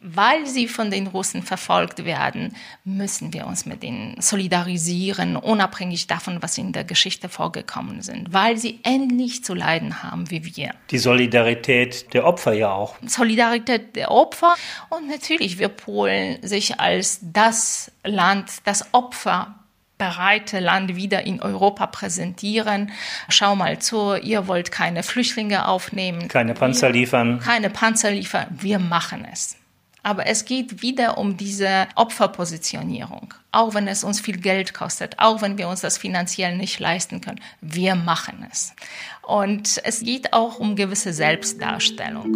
weil 0.00 0.46
sie 0.46 0.68
von 0.68 0.90
den 0.90 1.06
Russen 1.06 1.42
verfolgt 1.42 2.04
werden, 2.04 2.54
müssen 2.84 3.32
wir 3.32 3.46
uns 3.46 3.66
mit 3.66 3.84
ihnen 3.84 4.16
solidarisieren, 4.20 5.36
unabhängig 5.36 6.06
davon, 6.06 6.42
was 6.42 6.58
in 6.58 6.72
der 6.72 6.84
Geschichte 6.84 7.28
vorgekommen 7.28 8.02
sind, 8.02 8.32
weil 8.32 8.56
sie 8.56 8.80
ähnlich 8.84 9.44
zu 9.44 9.54
leiden 9.54 10.02
haben 10.02 10.30
wie 10.30 10.44
wir. 10.56 10.70
Die 10.90 10.98
Solidarität 10.98 12.12
der 12.14 12.26
Opfer 12.26 12.52
ja 12.52 12.72
auch. 12.72 12.96
Solidarität 13.06 13.96
der 13.96 14.10
Opfer 14.10 14.54
und 14.90 15.08
natürlich 15.08 15.58
wir 15.58 15.68
Polen 15.68 16.38
sich 16.42 16.80
als 16.80 17.20
das 17.22 17.92
Land, 18.04 18.50
das 18.64 18.92
Opfer 18.92 19.54
bereite 19.98 20.60
Land 20.60 20.96
wieder 20.96 21.24
in 21.24 21.40
Europa 21.40 21.86
präsentieren. 21.86 22.90
Schau 23.28 23.54
mal 23.54 23.78
zu, 23.78 24.16
ihr 24.16 24.48
wollt 24.48 24.72
keine 24.72 25.02
Flüchtlinge 25.02 25.68
aufnehmen. 25.68 26.28
Keine 26.28 26.54
Panzer 26.54 26.90
liefern. 26.90 27.40
Keine 27.40 27.70
Panzer 27.70 28.10
liefern. 28.10 28.46
Wir 28.50 28.78
machen 28.78 29.26
es. 29.32 29.56
Aber 30.04 30.26
es 30.26 30.44
geht 30.44 30.82
wieder 30.82 31.16
um 31.16 31.38
diese 31.38 31.88
Opferpositionierung. 31.96 33.32
Auch 33.52 33.72
wenn 33.72 33.88
es 33.88 34.04
uns 34.04 34.20
viel 34.20 34.36
Geld 34.36 34.74
kostet, 34.74 35.18
auch 35.18 35.40
wenn 35.40 35.56
wir 35.56 35.66
uns 35.66 35.80
das 35.80 35.96
finanziell 35.96 36.58
nicht 36.58 36.78
leisten 36.78 37.22
können, 37.22 37.40
wir 37.62 37.94
machen 37.94 38.46
es. 38.52 38.74
Und 39.22 39.80
es 39.82 40.00
geht 40.00 40.34
auch 40.34 40.58
um 40.58 40.76
gewisse 40.76 41.14
Selbstdarstellung. 41.14 42.34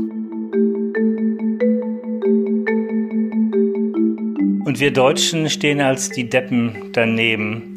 Und 4.65 4.81
wir 4.81 4.91
Deutschen 4.91 5.51
stehen 5.51 5.83
als 5.83 6.09
die 6.09 6.31
Deppen 6.31 6.91
daneben. 6.95 7.77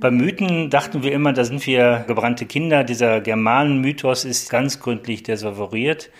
Bei 0.00 0.10
Mythen 0.10 0.68
dachten 0.68 1.04
wir 1.04 1.12
immer, 1.12 1.32
da 1.32 1.44
sind 1.44 1.64
wir 1.64 2.04
gebrannte 2.08 2.44
Kinder. 2.44 2.82
Dieser 2.82 3.20
Germanen-Mythos 3.20 4.24
ist 4.24 4.50
ganz 4.50 4.80
gründlich 4.80 5.22
desavoriert. 5.22 6.10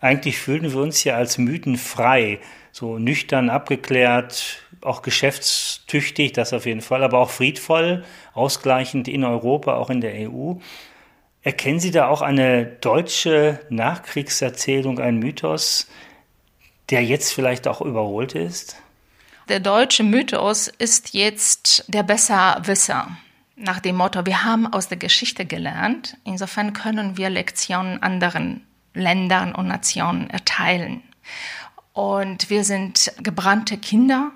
Eigentlich 0.00 0.38
fühlen 0.38 0.72
wir 0.72 0.80
uns 0.80 1.04
ja 1.04 1.16
als 1.16 1.36
Mythen 1.36 1.76
frei 1.76 2.40
so 2.72 2.98
nüchtern, 2.98 3.50
abgeklärt, 3.50 4.62
auch 4.80 5.02
geschäftstüchtig, 5.02 6.32
das 6.32 6.52
auf 6.52 6.66
jeden 6.66 6.80
Fall, 6.80 7.04
aber 7.04 7.18
auch 7.18 7.30
friedvoll, 7.30 8.04
ausgleichend 8.32 9.08
in 9.08 9.24
Europa, 9.24 9.74
auch 9.74 9.90
in 9.90 10.00
der 10.00 10.28
EU. 10.28 10.54
Erkennen 11.42 11.80
Sie 11.80 11.90
da 11.90 12.08
auch 12.08 12.22
eine 12.22 12.64
deutsche 12.64 13.60
Nachkriegserzählung, 13.68 14.98
einen 14.98 15.18
Mythos, 15.18 15.88
der 16.90 17.04
jetzt 17.04 17.32
vielleicht 17.32 17.68
auch 17.68 17.80
überholt 17.80 18.34
ist? 18.34 18.76
Der 19.48 19.60
deutsche 19.60 20.02
Mythos 20.02 20.68
ist 20.68 21.14
jetzt 21.14 21.84
der 21.88 22.04
Besserwisser. 22.04 23.08
Nach 23.56 23.80
dem 23.80 23.96
Motto, 23.96 24.24
wir 24.24 24.44
haben 24.44 24.72
aus 24.72 24.88
der 24.88 24.96
Geschichte 24.96 25.44
gelernt, 25.44 26.16
insofern 26.24 26.72
können 26.72 27.18
wir 27.18 27.28
Lektionen 27.28 28.02
anderen 28.02 28.66
Ländern 28.94 29.54
und 29.54 29.68
Nationen 29.68 30.30
erteilen. 30.30 31.02
Und 31.92 32.48
wir 32.50 32.64
sind 32.64 33.12
gebrannte 33.22 33.76
Kinder 33.76 34.30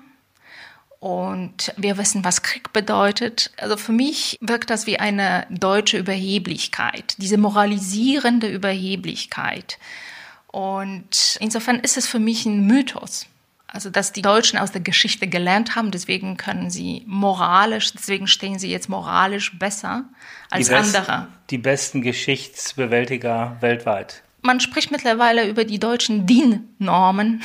und 0.99 1.73
wir 1.77 1.97
wissen, 1.97 2.23
was 2.23 2.41
Krieg 2.41 2.73
bedeutet. 2.73 3.51
Also 3.57 3.77
für 3.77 3.91
mich 3.91 4.37
wirkt 4.41 4.69
das 4.69 4.87
wie 4.87 4.99
eine 4.99 5.45
deutsche 5.49 5.97
Überheblichkeit, 5.97 7.15
diese 7.17 7.37
moralisierende 7.37 8.47
Überheblichkeit. 8.47 9.79
Und 10.47 11.37
insofern 11.39 11.79
ist 11.79 11.97
es 11.97 12.07
für 12.07 12.19
mich 12.19 12.45
ein 12.45 12.65
Mythos. 12.65 13.27
Also, 13.69 13.89
dass 13.89 14.13
die 14.13 14.21
Deutschen 14.21 14.57
aus 14.57 14.71
der 14.71 14.79
Geschichte 14.79 15.27
gelernt 15.27 15.75
haben, 15.75 15.91
deswegen 15.91 16.37
können 16.37 16.69
sie 16.69 17.03
moralisch, 17.05 17.91
deswegen 17.91 18.25
stehen 18.25 18.57
sie 18.57 18.71
jetzt 18.71 18.87
moralisch 18.87 19.59
besser 19.59 20.05
als 20.49 20.67
die 20.67 20.73
besten, 20.73 20.95
andere. 20.95 21.27
Die 21.49 21.57
besten 21.57 22.01
Geschichtsbewältiger 22.01 23.57
weltweit 23.59 24.23
man 24.47 24.59
spricht 24.59 24.89
mittlerweile 24.89 25.47
über 25.47 25.65
die 25.65 25.77
deutschen 25.77 26.25
DIN-Normen, 26.25 27.43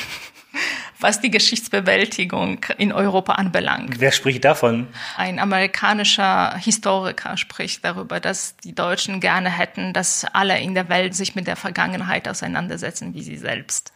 was 1.01 1.21
die 1.21 1.31
Geschichtsbewältigung 1.31 2.65
in 2.79 2.93
Europa 2.93 3.33
anbelangt. 3.33 3.99
Wer 3.99 4.13
spricht 4.13 4.45
davon? 4.45 4.87
Ein 5.17 5.41
amerikanischer 5.41 6.57
Historiker 6.57 7.37
spricht 7.37 7.85
darüber, 7.85 8.21
dass 8.21 8.57
die 8.59 8.75
Deutschen 8.75 9.19
gerne 9.21 9.51
hätten, 9.51 9.93
dass 9.93 10.25
alle 10.33 10.59
in 10.61 10.75
der 10.75 10.89
Welt 10.89 11.15
sich 11.15 11.35
mit 11.35 11.49
der 11.49 11.57
Vergangenheit 11.57 12.29
auseinandersetzen, 12.29 13.15
wie 13.15 13.23
sie 13.23 13.37
selbst. 13.37 13.93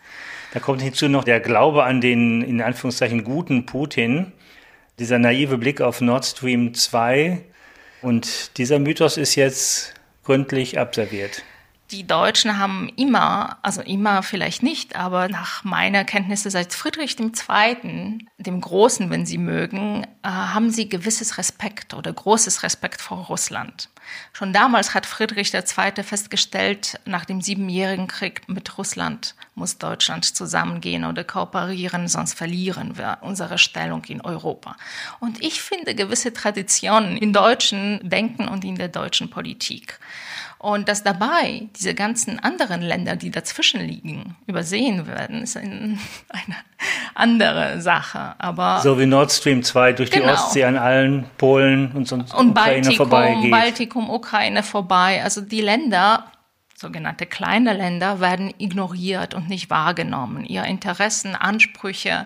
Da 0.53 0.59
kommt 0.59 0.83
hinzu 0.83 1.09
noch 1.09 1.23
der 1.23 1.39
Glaube 1.39 1.85
an 1.85 2.01
den, 2.01 2.43
in 2.43 2.61
Anführungszeichen, 2.61 3.23
guten 3.23 3.67
Putin, 3.67 4.33
dieser 4.99 5.19
naive 5.19 5.59
Blick 5.59 5.81
auf 5.81 6.01
Nord 6.01 6.25
Stream 6.25 6.75
2. 6.75 7.41
Und 8.03 8.59
dieser 8.59 8.81
Mythos 8.81 9.17
ist 9.17 9.37
jetzt 9.37 9.95
gründlich 10.25 10.81
abserviert 10.81 11.45
die 11.91 12.07
Deutschen 12.07 12.59
haben 12.59 12.89
immer, 12.97 13.59
also 13.63 13.81
immer 13.81 14.23
vielleicht 14.23 14.63
nicht, 14.63 14.97
aber 14.97 15.29
nach 15.29 15.63
meiner 15.63 16.05
Kenntnisse 16.05 16.51
seit 16.51 16.73
Friedrich 16.75 17.17
II., 17.19 18.19
dem 18.39 18.61
Großen, 18.61 19.09
wenn 19.11 19.25
Sie 19.25 19.39
mögen, 19.39 20.05
äh, 20.27 20.29
haben 20.29 20.71
sie 20.71 20.89
gewisses 20.89 21.39
Respekt 21.39 21.95
oder 21.95 22.13
großes 22.13 22.65
Respekt 22.65 23.01
vor 23.01 23.19
Russland. 23.27 23.89
Schon 24.33 24.53
damals 24.53 24.95
hat 24.95 25.07
Friedrich 25.07 25.55
II. 25.55 26.03
festgestellt, 26.03 26.99
nach 27.05 27.25
dem 27.25 27.41
Siebenjährigen 27.41 28.09
Krieg 28.09 28.49
mit 28.49 28.77
Russland 28.77 29.35
muss 29.55 29.79
Deutschland 29.79 30.25
zusammengehen 30.25 31.05
oder 31.05 31.25
kooperieren, 31.25 32.09
sonst 32.09 32.35
verlieren 32.35 32.99
wir 32.99 33.19
unsere 33.21 33.59
Stellung 33.59 34.05
in 34.05 34.21
Europa. 34.21 34.77
Und 35.21 35.43
ich 35.43 35.63
finde 35.63 35.95
gewisse 35.95 36.33
Traditionen 36.33 37.17
im 37.17 37.33
deutschen 37.33 38.01
Denken 38.09 38.49
und 38.49 38.65
in 38.65 38.77
der 38.77 38.89
deutschen 38.89 39.31
Politik. 39.31 39.99
Und 40.59 40.89
dass 40.89 41.05
dabei 41.05 41.69
diese 41.77 41.95
ganzen 41.95 42.39
anderen 42.39 42.81
Länder, 42.81 43.15
die 43.17 43.31
dazwischen 43.31 43.81
liegen, 43.81 44.37
übersehen 44.47 45.07
werden, 45.07 45.43
ist 45.43 45.57
ein, 45.57 45.99
eine 46.31 46.57
andere 47.15 47.81
Sache. 47.81 48.35
Aber 48.39 48.81
so 48.81 48.99
wie 48.99 49.07
Nord 49.07 49.31
Stream 49.33 49.63
2 49.63 49.93
durch 49.93 50.11
genau. 50.11 50.27
die 50.27 50.33
Ostsee 50.33 50.65
an 50.65 50.77
allen 50.77 51.27
Polen 51.37 51.93
und 51.93 52.09
sonst 52.09 52.33
und 52.35 52.51
Ukraine 52.51 52.83
Baltikum, 52.83 52.97
vorbei 52.97 53.49
Baltikum, 53.51 54.11
Ukraine 54.11 54.63
vorbei. 54.63 55.23
Also 55.23 55.43
die 55.43 55.61
Länder, 55.61 56.25
sogenannte 56.75 57.27
kleine 57.27 57.75
Länder, 57.75 58.21
werden 58.21 58.53
ignoriert 58.57 59.35
und 59.35 59.51
nicht 59.51 59.69
wahrgenommen. 59.69 60.47
Ihre 60.47 60.67
Interessen, 60.67 61.37
Ansprüche, 61.37 62.25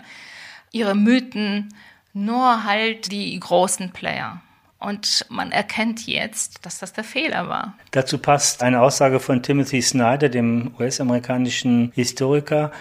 ihre 0.70 0.94
Mythen, 0.94 1.74
nur 2.12 2.62
halt 2.62 3.10
die 3.10 3.38
großen 3.38 3.90
Player. 3.90 4.40
Und 4.80 5.26
man 5.28 5.52
erkennt 5.52 6.06
jetzt, 6.06 6.64
dass 6.64 6.78
das 6.78 6.94
der 6.94 7.04
Fehler 7.04 7.48
war. 7.48 7.74
Dazu 7.90 8.16
passt 8.16 8.62
eine 8.62 8.80
Aussage 8.80 9.20
von 9.20 9.42
Timothy 9.42 9.82
Snyder, 9.82 10.30
dem 10.30 10.74
US-amerikanischen 10.78 11.92
Historiker, 11.94 12.72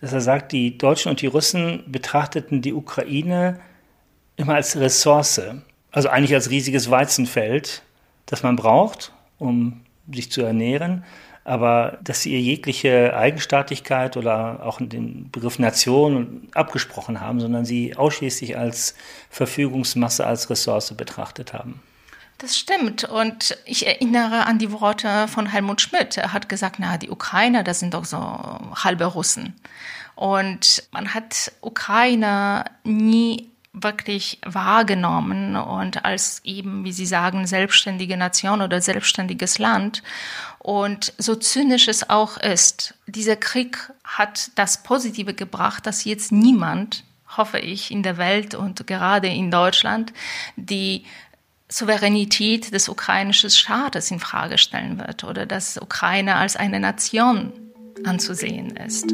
dass 0.00 0.12
er 0.12 0.20
sagt, 0.20 0.50
die 0.52 0.76
Deutschen 0.76 1.10
und 1.10 1.22
die 1.22 1.28
Russen 1.28 1.84
betrachteten 1.86 2.62
die 2.62 2.74
Ukraine 2.74 3.60
immer 4.36 4.56
als 4.56 4.76
Ressource, 4.76 5.40
also 5.92 6.08
eigentlich 6.08 6.34
als 6.34 6.50
riesiges 6.50 6.90
Weizenfeld, 6.90 7.82
das 8.26 8.42
man 8.42 8.56
braucht, 8.56 9.12
um 9.38 9.82
sich 10.12 10.32
zu 10.32 10.42
ernähren 10.42 11.04
aber 11.46 11.98
dass 12.02 12.22
sie 12.22 12.32
ihr 12.32 12.40
jegliche 12.40 13.16
Eigenstaatlichkeit 13.16 14.16
oder 14.16 14.66
auch 14.66 14.78
den 14.80 15.30
Begriff 15.30 15.60
Nation 15.60 16.48
abgesprochen 16.52 17.20
haben, 17.20 17.38
sondern 17.38 17.64
sie 17.64 17.96
ausschließlich 17.96 18.58
als 18.58 18.96
Verfügungsmasse, 19.30 20.26
als 20.26 20.50
Ressource 20.50 20.92
betrachtet 20.94 21.52
haben. 21.52 21.80
Das 22.38 22.58
stimmt. 22.58 23.04
Und 23.04 23.56
ich 23.64 23.86
erinnere 23.86 24.44
an 24.46 24.58
die 24.58 24.72
Worte 24.72 25.28
von 25.28 25.46
Helmut 25.46 25.80
Schmidt. 25.80 26.16
Er 26.16 26.32
hat 26.32 26.48
gesagt, 26.48 26.76
na, 26.78 26.98
die 26.98 27.10
Ukrainer, 27.10 27.62
das 27.62 27.78
sind 27.78 27.94
doch 27.94 28.04
so 28.04 28.18
halbe 28.18 29.04
Russen. 29.04 29.54
Und 30.16 30.82
man 30.90 31.14
hat 31.14 31.52
Ukrainer 31.60 32.64
nie 32.82 33.50
wirklich 33.78 34.38
wahrgenommen 34.44 35.54
und 35.54 36.04
als 36.04 36.40
eben, 36.44 36.84
wie 36.84 36.92
Sie 36.92 37.04
sagen, 37.04 37.46
selbstständige 37.46 38.16
Nation 38.16 38.62
oder 38.62 38.80
selbstständiges 38.80 39.58
Land. 39.58 40.02
Und 40.58 41.12
so 41.18 41.34
zynisch 41.36 41.86
es 41.86 42.08
auch 42.08 42.38
ist, 42.38 42.94
dieser 43.06 43.36
Krieg 43.36 43.78
hat 44.02 44.50
das 44.54 44.82
Positive 44.82 45.34
gebracht, 45.34 45.86
dass 45.86 46.04
jetzt 46.04 46.32
niemand, 46.32 47.04
hoffe 47.36 47.58
ich, 47.58 47.90
in 47.90 48.02
der 48.02 48.16
Welt 48.16 48.54
und 48.54 48.86
gerade 48.86 49.28
in 49.28 49.50
Deutschland 49.50 50.14
die 50.56 51.04
Souveränität 51.68 52.72
des 52.72 52.88
ukrainischen 52.88 53.50
Staates 53.50 54.10
in 54.10 54.20
Frage 54.20 54.56
stellen 54.56 54.98
wird 54.98 55.22
oder 55.24 55.44
dass 55.44 55.76
Ukraine 55.76 56.36
als 56.36 56.56
eine 56.56 56.80
Nation 56.80 57.52
anzusehen 58.04 58.70
ist. 58.76 59.12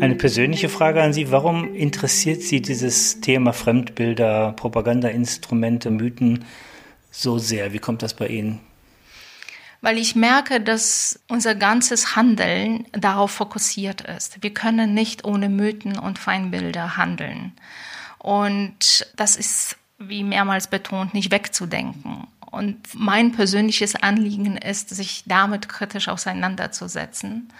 Eine 0.00 0.14
persönliche 0.14 0.68
Frage 0.68 1.02
an 1.02 1.12
Sie. 1.12 1.30
Warum 1.30 1.74
interessiert 1.74 2.42
Sie 2.42 2.62
dieses 2.62 3.20
Thema 3.20 3.52
Fremdbilder, 3.52 4.52
Propagandainstrumente, 4.52 5.90
Mythen 5.90 6.44
so 7.10 7.38
sehr? 7.38 7.72
Wie 7.72 7.78
kommt 7.78 8.02
das 8.02 8.14
bei 8.14 8.28
Ihnen? 8.28 8.60
Weil 9.82 9.98
ich 9.98 10.16
merke, 10.16 10.60
dass 10.60 11.20
unser 11.28 11.54
ganzes 11.54 12.16
Handeln 12.16 12.86
darauf 12.92 13.30
fokussiert 13.30 14.02
ist. 14.02 14.42
Wir 14.42 14.54
können 14.54 14.94
nicht 14.94 15.24
ohne 15.24 15.48
Mythen 15.48 15.98
und 15.98 16.18
Feindbilder 16.18 16.96
handeln. 16.96 17.52
Und 18.18 19.06
das 19.16 19.36
ist, 19.36 19.76
wie 19.98 20.22
mehrmals 20.22 20.68
betont, 20.68 21.14
nicht 21.14 21.30
wegzudenken. 21.30 22.26
Und 22.50 22.78
mein 22.94 23.32
persönliches 23.32 23.94
Anliegen 23.94 24.56
ist, 24.56 24.90
sich 24.90 25.22
damit 25.26 25.68
kritisch 25.68 26.08
auseinanderzusetzen 26.08 27.52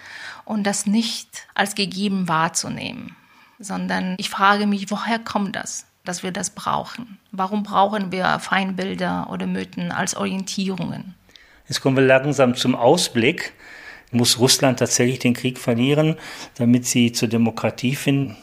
und 0.43 0.65
das 0.65 0.85
nicht 0.85 1.47
als 1.53 1.75
gegeben 1.75 2.27
wahrzunehmen, 2.27 3.15
sondern 3.57 4.15
ich 4.17 4.29
frage 4.29 4.67
mich, 4.67 4.91
woher 4.91 5.17
kommt 5.19 5.55
das, 5.55 5.85
dass 6.03 6.23
wir 6.23 6.31
das 6.31 6.49
brauchen? 6.49 7.19
Warum 7.31 7.63
brauchen 7.63 8.11
wir 8.11 8.39
Feinbilder 8.39 9.29
oder 9.31 9.47
Mythen 9.47 9.91
als 9.91 10.15
Orientierungen? 10.15 11.15
Jetzt 11.69 11.79
kommen 11.79 11.95
wir 11.95 12.03
langsam 12.03 12.55
zum 12.55 12.75
Ausblick. 12.75 13.53
Muss 14.11 14.39
Russland 14.39 14.79
tatsächlich 14.79 15.19
den 15.19 15.33
Krieg 15.33 15.57
verlieren, 15.57 16.17
damit 16.55 16.85
sie 16.85 17.13
zur 17.13 17.29
Demokratie 17.29 17.95
finden? 17.95 18.35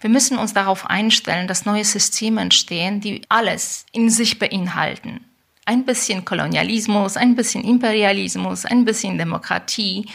Wir 0.00 0.10
müssen 0.10 0.38
uns 0.38 0.54
darauf 0.54 0.88
einstellen, 0.88 1.48
dass 1.48 1.64
neue 1.64 1.84
Systeme 1.84 2.40
entstehen, 2.40 3.00
die 3.00 3.22
alles 3.28 3.86
in 3.92 4.08
sich 4.08 4.38
beinhalten 4.38 5.24
ein 5.70 5.84
bisschen 5.84 6.24
Kolonialismus, 6.24 7.16
ein 7.16 7.36
bisschen 7.36 7.62
Imperialismus, 7.62 8.64
ein 8.64 8.84
bisschen 8.84 9.18
Demokratie. 9.18 10.06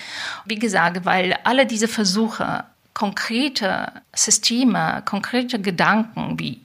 Wie 0.43 0.59
gesagt, 0.59 1.05
weil 1.05 1.33
alle 1.45 1.65
diese 1.65 1.87
Versuche, 1.87 2.65
konkrete 2.93 3.91
Systeme, 4.13 5.01
konkrete 5.05 5.61
Gedanken 5.61 6.37
wie 6.39 6.59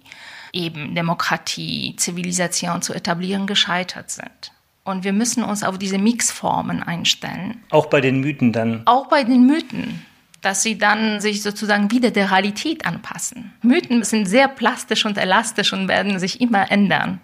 eben 0.52 0.96
Demokratie, 0.96 1.94
Zivilisation 1.96 2.82
zu 2.82 2.92
etablieren, 2.92 3.46
gescheitert 3.46 4.10
sind. 4.10 4.52
Und 4.82 5.04
wir 5.04 5.12
müssen 5.12 5.44
uns 5.44 5.62
auf 5.62 5.78
diese 5.78 5.98
Mixformen 5.98 6.82
einstellen. 6.82 7.62
Auch 7.70 7.86
bei 7.86 8.00
den 8.00 8.20
Mythen 8.20 8.52
dann? 8.52 8.82
Auch 8.86 9.06
bei 9.06 9.22
den 9.22 9.46
Mythen 9.46 10.04
dass 10.42 10.62
sie 10.62 10.78
dann 10.78 11.20
sich 11.20 11.42
sozusagen 11.42 11.90
wieder 11.90 12.10
der 12.10 12.30
Realität 12.30 12.86
anpassen. 12.86 13.52
Mythen 13.62 14.02
sind 14.04 14.26
sehr 14.26 14.48
plastisch 14.48 15.04
und 15.04 15.18
elastisch 15.18 15.74
und 15.74 15.86
werden 15.86 16.18
sich 16.18 16.40
immer 16.40 16.70
ändern. 16.70 17.20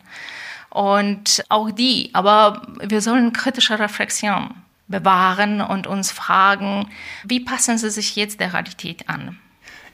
Und 0.70 1.44
auch 1.48 1.70
die, 1.70 2.10
aber 2.12 2.62
wir 2.82 3.00
sollen 3.00 3.32
kritische 3.32 3.78
Reflexion 3.78 4.50
bewahren 4.88 5.60
und 5.60 5.86
uns 5.86 6.10
fragen, 6.10 6.88
wie 7.24 7.40
passen 7.40 7.78
sie 7.78 7.90
sich 7.90 8.16
jetzt 8.16 8.40
der 8.40 8.52
Realität 8.52 9.08
an? 9.08 9.38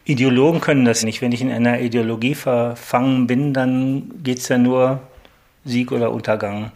Ideologen 0.05 0.61
können 0.61 0.85
das 0.85 1.05
nicht. 1.05 1.23
Wenn 1.23 1.33
ich 1.33 1.41
in 1.41 1.53
einer 1.53 1.81
Ideologie 1.81 2.35
verfangen 2.35 3.27
bin, 3.27 3.55
dann 3.55 4.11
geht 4.23 4.39
es 4.39 4.49
ja 4.49 4.59
nur 4.59 5.01
Sieg 5.65 5.93
oder 5.93 6.11
Untergang. 6.11 6.73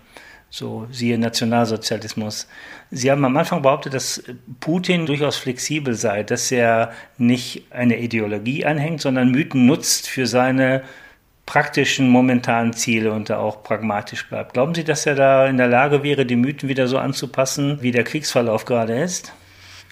So 0.48 0.86
siehe 0.92 1.18
Nationalsozialismus. 1.18 2.46
Sie 2.90 3.10
haben 3.10 3.24
am 3.24 3.36
Anfang 3.36 3.62
behauptet, 3.62 3.94
dass 3.94 4.22
Putin 4.60 5.04
durchaus 5.06 5.36
flexibel 5.36 5.94
sei, 5.94 6.22
dass 6.22 6.52
er 6.52 6.92
nicht 7.18 7.64
eine 7.70 7.98
Ideologie 7.98 8.64
anhängt, 8.64 9.00
sondern 9.00 9.32
Mythen 9.32 9.66
nutzt 9.66 10.08
für 10.08 10.26
seine 10.26 10.82
praktischen, 11.46 12.08
momentanen 12.08 12.72
Ziele 12.72 13.12
und 13.12 13.30
da 13.30 13.38
auch 13.38 13.62
pragmatisch 13.62 14.28
bleibt. 14.28 14.54
Glauben 14.54 14.74
Sie, 14.74 14.84
dass 14.84 15.06
er 15.06 15.14
da 15.14 15.46
in 15.46 15.56
der 15.56 15.68
Lage 15.68 16.02
wäre, 16.02 16.26
die 16.26 16.36
Mythen 16.36 16.68
wieder 16.68 16.88
so 16.88 16.98
anzupassen, 16.98 17.80
wie 17.80 17.92
der 17.92 18.04
Kriegsverlauf 18.04 18.64
gerade 18.64 19.00
ist? 19.00 19.32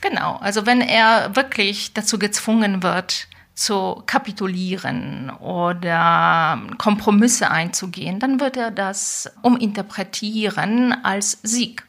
Genau, 0.01 0.37
also 0.41 0.67
wenn 0.67 0.81
er 0.81 1.35
wirklich 1.35 1.95
dazu 1.95 2.19
gezwungen 2.19 2.83
wird, 2.83 3.29
zu 3.55 4.03
kapitulieren 4.07 5.31
oder 5.31 6.61
Kompromisse 6.77 7.51
einzugehen, 7.51 8.19
dann 8.19 8.41
wird 8.41 8.57
er 8.57 8.71
das 8.71 9.33
uminterpretieren 9.43 10.93
als 11.05 11.39
Sieg. 11.43 11.85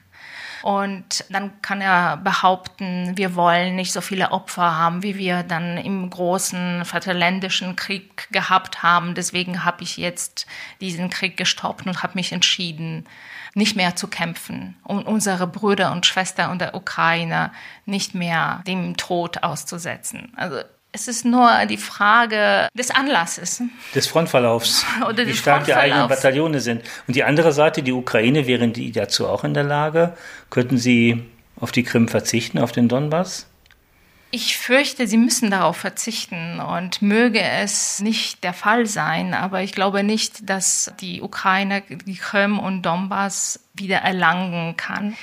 Und 0.65 1.25
dann 1.29 1.61
kann 1.61 1.79
er 1.79 2.17
behaupten, 2.17 3.15
wir 3.15 3.35
wollen 3.35 3.75
nicht 3.75 3.93
so 3.93 4.01
viele 4.01 4.31
Opfer 4.31 4.75
haben, 4.75 5.03
wie 5.03 5.15
wir 5.15 5.43
dann 5.43 5.77
im 5.77 6.09
großen 6.09 6.85
Vaterländischen 6.85 7.75
Krieg 7.75 8.27
gehabt 8.31 8.81
haben. 8.81 9.13
Deswegen 9.13 9.63
habe 9.63 9.83
ich 9.83 9.97
jetzt 9.97 10.47
diesen 10.81 11.11
Krieg 11.11 11.37
gestoppt 11.37 11.85
und 11.85 12.01
habe 12.01 12.13
mich 12.15 12.31
entschieden, 12.31 13.05
nicht 13.53 13.75
mehr 13.75 13.95
zu 13.95 14.07
kämpfen, 14.07 14.75
um 14.83 15.03
unsere 15.03 15.45
Brüder 15.45 15.91
und 15.91 16.07
Schwestern 16.07 16.49
und 16.49 16.61
der 16.61 16.73
Ukraine 16.73 17.51
nicht 17.85 18.15
mehr 18.15 18.63
dem 18.65 18.97
Tod 18.97 19.43
auszusetzen. 19.43 20.33
Also 20.35 20.61
es 20.95 21.09
ist 21.09 21.25
nur 21.25 21.65
die 21.65 21.77
Frage 21.77 22.69
des 22.73 22.89
Anlasses. 22.89 23.61
Des 23.93 24.07
Frontverlaufs. 24.07 24.85
Oder 25.09 25.27
wie 25.27 25.33
stark 25.33 25.65
die 25.65 25.73
eigenen 25.73 26.07
Bataillone 26.07 26.61
sind. 26.61 26.83
Und 27.05 27.15
die 27.15 27.25
andere 27.25 27.51
Seite, 27.51 27.83
die 27.83 27.91
Ukraine, 27.91 28.47
wären 28.47 28.71
die 28.71 28.93
dazu 28.93 29.27
auch 29.27 29.43
in 29.43 29.53
der 29.53 29.65
Lage? 29.65 30.15
Könnten 30.49 30.77
sie 30.77 31.23
auf 31.59 31.73
die 31.73 31.83
Krim 31.83 32.07
verzichten, 32.07 32.59
auf 32.59 32.71
den 32.71 32.87
Donbass? 32.87 33.47
Ich 34.31 34.57
fürchte, 34.57 35.05
sie 35.05 35.17
müssen 35.17 35.51
darauf 35.51 35.77
verzichten 35.77 36.59
und 36.59 37.01
möge 37.01 37.41
es 37.41 37.99
nicht 38.01 38.43
der 38.43 38.53
Fall 38.53 38.85
sein, 38.85 39.33
aber 39.33 39.61
ich 39.61 39.73
glaube 39.73 40.03
nicht, 40.03 40.49
dass 40.49 40.93
die 40.99 41.21
Ukraine 41.21 41.83
die 41.89 42.15
Krim 42.15 42.57
und 42.57 42.81
Donbass 42.81 43.59
wieder 43.73 43.97
erlangen 43.97 44.75
kann. 44.77 45.15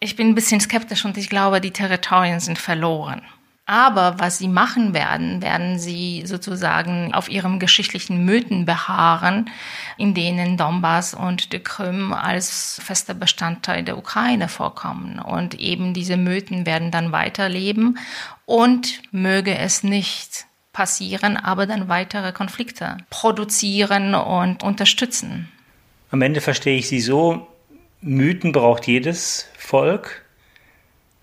Ich 0.00 0.16
bin 0.16 0.28
ein 0.28 0.34
bisschen 0.34 0.60
skeptisch 0.60 1.04
und 1.04 1.16
ich 1.16 1.28
glaube, 1.28 1.60
die 1.60 1.70
Territorien 1.70 2.40
sind 2.40 2.58
verloren. 2.58 3.22
Aber 3.64 4.18
was 4.18 4.38
sie 4.38 4.48
machen 4.48 4.92
werden, 4.92 5.40
werden 5.40 5.78
sie 5.78 6.24
sozusagen 6.26 7.14
auf 7.14 7.30
ihrem 7.30 7.60
geschichtlichen 7.60 8.24
Mythen 8.24 8.64
beharren, 8.64 9.50
in 9.96 10.14
denen 10.14 10.56
Donbass 10.56 11.14
und 11.14 11.52
die 11.52 11.60
Krim 11.60 12.12
als 12.12 12.80
fester 12.84 13.14
Bestandteil 13.14 13.84
der 13.84 13.96
Ukraine 13.96 14.48
vorkommen. 14.48 15.20
Und 15.20 15.54
eben 15.54 15.94
diese 15.94 16.16
Mythen 16.16 16.66
werden 16.66 16.90
dann 16.90 17.12
weiterleben 17.12 17.98
und 18.46 19.00
möge 19.12 19.56
es 19.56 19.84
nicht 19.84 20.46
passieren, 20.72 21.36
aber 21.36 21.66
dann 21.66 21.88
weitere 21.88 22.32
Konflikte 22.32 22.96
produzieren 23.10 24.14
und 24.14 24.64
unterstützen. 24.64 25.48
Am 26.10 26.20
Ende 26.20 26.40
verstehe 26.40 26.78
ich 26.78 26.88
Sie 26.88 27.00
so, 27.00 27.46
Mythen 28.00 28.50
braucht 28.50 28.86
jedes 28.88 29.48
Volk 29.56 30.24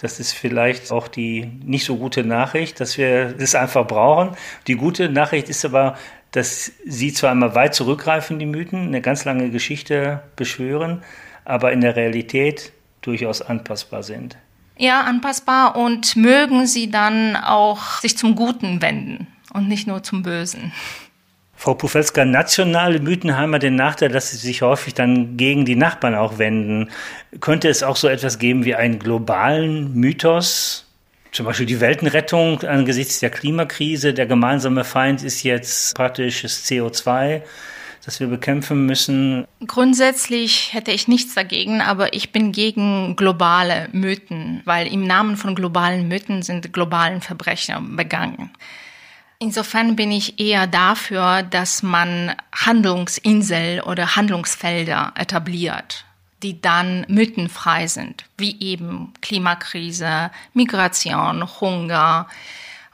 das 0.02 0.20
ist 0.22 0.32
vielleicht 0.32 0.92
auch 0.92 1.10
die 1.10 1.46
nicht 1.64 1.86
so 1.86 1.98
gute 1.98 2.24
Nachricht, 2.24 2.80
dass 2.80 2.98
wir 2.98 3.34
das 3.34 3.54
einfach 3.54 3.86
brauchen. 3.86 4.36
Die 4.68 4.76
gute 4.76 5.10
Nachricht 5.10 5.50
ist 5.50 5.66
aber, 5.66 5.98
dass 6.32 6.72
sie 6.86 7.12
zwar 7.12 7.32
einmal 7.32 7.54
weit 7.54 7.76
zurückgreifen, 7.76 8.40
die 8.40 8.46
Mythen, 8.46 8.88
eine 8.88 9.02
ganz 9.02 9.26
lange 9.26 9.50
Geschichte 9.50 10.24
beschwören, 10.38 11.04
aber 11.44 11.74
in 11.74 11.82
der 11.82 11.98
Realität 11.98 12.72
durchaus 13.02 13.42
anpassbar 13.42 14.04
sind. 14.04 14.38
Ja, 14.78 15.02
anpassbar 15.02 15.76
und 15.76 16.16
mögen 16.16 16.66
sie 16.66 16.90
dann 16.90 17.36
auch 17.36 18.00
sich 18.00 18.18
zum 18.18 18.36
Guten 18.36 18.82
wenden 18.82 19.28
und 19.54 19.68
nicht 19.68 19.86
nur 19.86 20.02
zum 20.04 20.24
Bösen. 20.24 20.72
Frau 21.60 21.74
Pufelska, 21.74 22.24
nationale 22.24 23.02
Mythen 23.02 23.36
haben 23.36 23.52
ja 23.52 23.60
den 23.60 23.76
Nachteil, 23.76 24.08
dass 24.08 24.32
sie 24.32 24.38
sich 24.38 24.62
häufig 24.62 24.94
dann 24.94 25.36
gegen 25.36 25.66
die 25.66 25.76
Nachbarn 25.76 26.16
auch 26.16 26.38
wenden. 26.38 26.90
Könnte 27.42 27.68
es 27.68 27.84
auch 27.84 27.98
so 27.98 28.08
etwas 28.08 28.40
geben 28.40 28.64
wie 28.64 28.76
einen 28.76 28.98
globalen 28.98 29.94
Mythos? 29.94 30.86
Zum 31.34 31.46
Beispiel 31.46 31.66
die 31.66 31.82
Weltenrettung 31.82 32.64
angesichts 32.64 33.20
der 33.20 33.30
Klimakrise. 33.30 34.14
Der 34.14 34.26
gemeinsame 34.26 34.86
Feind 34.86 35.22
ist 35.22 35.44
jetzt 35.44 35.96
praktisch 35.96 36.44
das 36.44 36.66
CO2 36.66 37.42
das 38.06 38.22
wir 38.22 38.28
bekämpfen 38.28 38.86
müssen? 38.86 39.46
Grundsätzlich 39.68 40.74
hätte 40.74 40.92
ich 40.92 41.10
nichts 41.10 41.36
dagegen, 41.36 41.82
aber 41.82 42.14
ich 42.14 42.32
bin 42.32 42.54
gegen 42.54 43.18
globale 43.18 43.90
Mythen, 43.92 44.62
weil 44.64 44.88
im 44.88 45.06
Namen 45.06 45.36
von 45.36 45.56
globalen 45.56 46.08
Mythen 46.08 46.42
sind 46.42 46.72
globalen 46.72 47.20
Verbrechen 47.20 47.98
begangen. 47.98 48.50
Insofern 49.42 49.96
bin 49.96 50.12
ich 50.12 50.38
eher 50.38 50.68
dafür, 50.68 51.44
dass 51.44 51.82
man 51.82 52.36
Handlungsinsel 52.54 53.82
oder 53.82 54.18
Handlungsfelder 54.18 55.14
etabliert, 55.16 56.04
die 56.44 56.60
dann 56.60 57.06
mythenfrei 57.08 57.88
sind, 57.88 58.26
wie 58.38 58.60
eben 58.60 59.14
Klimakrise, 59.22 60.30
Migration, 60.54 61.48
Hunger. 61.62 62.28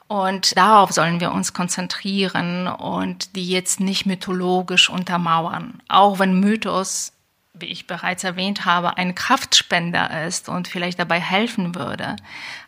Und 0.06 0.56
darauf 0.56 0.92
sollen 0.92 1.18
wir 1.18 1.32
uns 1.32 1.52
konzentrieren 1.52 2.68
und 2.68 3.34
die 3.34 3.48
jetzt 3.48 3.80
nicht 3.80 4.06
mythologisch 4.06 4.88
untermauern. 4.88 5.82
Auch 5.88 6.20
wenn 6.20 6.38
Mythos 6.38 7.12
wie 7.58 7.66
ich 7.66 7.86
bereits 7.86 8.24
erwähnt 8.24 8.64
habe, 8.64 8.96
ein 8.96 9.14
Kraftspender 9.14 10.26
ist 10.26 10.48
und 10.48 10.68
vielleicht 10.68 10.98
dabei 10.98 11.20
helfen 11.20 11.74
würde. 11.74 12.16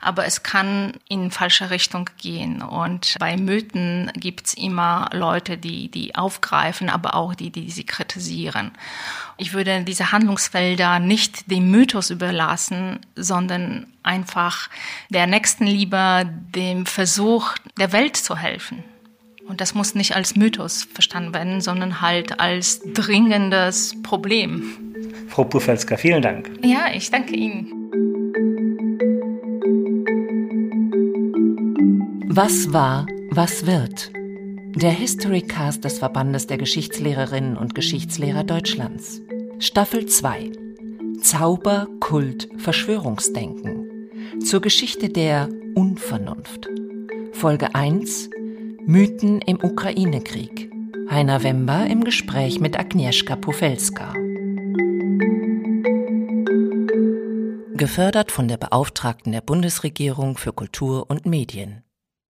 Aber 0.01 0.27
es 0.27 0.42
kann 0.42 0.94
in 1.09 1.31
falsche 1.31 1.70
Richtung 1.70 2.09
gehen. 2.18 2.62
Und 2.62 3.16
bei 3.18 3.37
Mythen 3.37 4.11
gibt's 4.14 4.55
immer 4.55 5.11
Leute, 5.12 5.59
die 5.59 5.90
die 5.90 6.14
aufgreifen, 6.14 6.88
aber 6.88 7.14
auch 7.14 7.35
die, 7.35 7.51
die 7.51 7.70
sie 7.70 7.85
kritisieren. 7.85 8.72
Ich 9.37 9.53
würde 9.53 9.85
diese 9.85 10.12
Handlungsfelder 10.12 10.98
nicht 10.98 11.51
dem 11.51 11.70
Mythos 11.70 12.11
überlassen, 12.11 13.01
sondern 13.14 13.87
einfach 14.03 14.68
der 15.11 15.27
Nächstenliebe, 15.27 16.29
dem 16.55 16.87
Versuch, 16.87 17.55
der 17.79 17.92
Welt 17.92 18.16
zu 18.16 18.37
helfen. 18.37 18.83
Und 19.49 19.63
das 19.63 19.75
muss 19.75 19.95
nicht 19.95 20.15
als 20.15 20.37
Mythos 20.37 20.87
verstanden 20.93 21.33
werden, 21.33 21.61
sondern 21.63 22.03
halt 22.03 22.39
als 22.39 22.81
dringendes 22.93 23.95
Problem. 24.03 24.75
Frau 25.29 25.45
Bufelska, 25.45 25.97
vielen 25.97 26.21
Dank. 26.21 26.51
Ja, 26.63 26.93
ich 26.95 27.11
danke 27.11 27.35
Ihnen. 27.35 27.73
Was 32.29 32.73
war, 32.73 33.07
was 33.31 33.67
wird? 33.67 34.13
Der 34.77 34.91
Historycast 34.91 35.83
des 35.83 35.99
Verbandes 35.99 36.47
der 36.47 36.59
Geschichtslehrerinnen 36.59 37.57
und 37.57 37.75
Geschichtslehrer 37.75 38.45
Deutschlands. 38.45 39.23
Staffel 39.59 40.07
2. 40.07 40.53
Zauber, 41.21 41.89
Kult, 42.01 42.49
Verschwörungsdenken. 42.59 44.11
Zur 44.45 44.61
Geschichte 44.61 45.09
der 45.09 45.49
Unvernunft. 45.75 46.69
Folge 47.33 47.75
1 47.75 48.31
Mythen 48.90 49.42
im 49.42 49.62
Ukraine-Krieg. 49.62 50.72
Heiner 51.11 51.42
Wember 51.42 51.87
im 51.88 52.05
Gespräch 52.05 52.59
mit 52.59 52.79
Agnieszka 52.79 53.37
Pofelska. 53.37 54.14
Gefördert 57.74 58.33
von 58.33 58.48
der 58.48 58.57
Beauftragten 58.57 59.33
der 59.33 59.42
Bundesregierung 59.42 60.38
für 60.38 60.55
Kultur 60.55 61.11
und 61.11 61.27
Medien. 61.27 61.85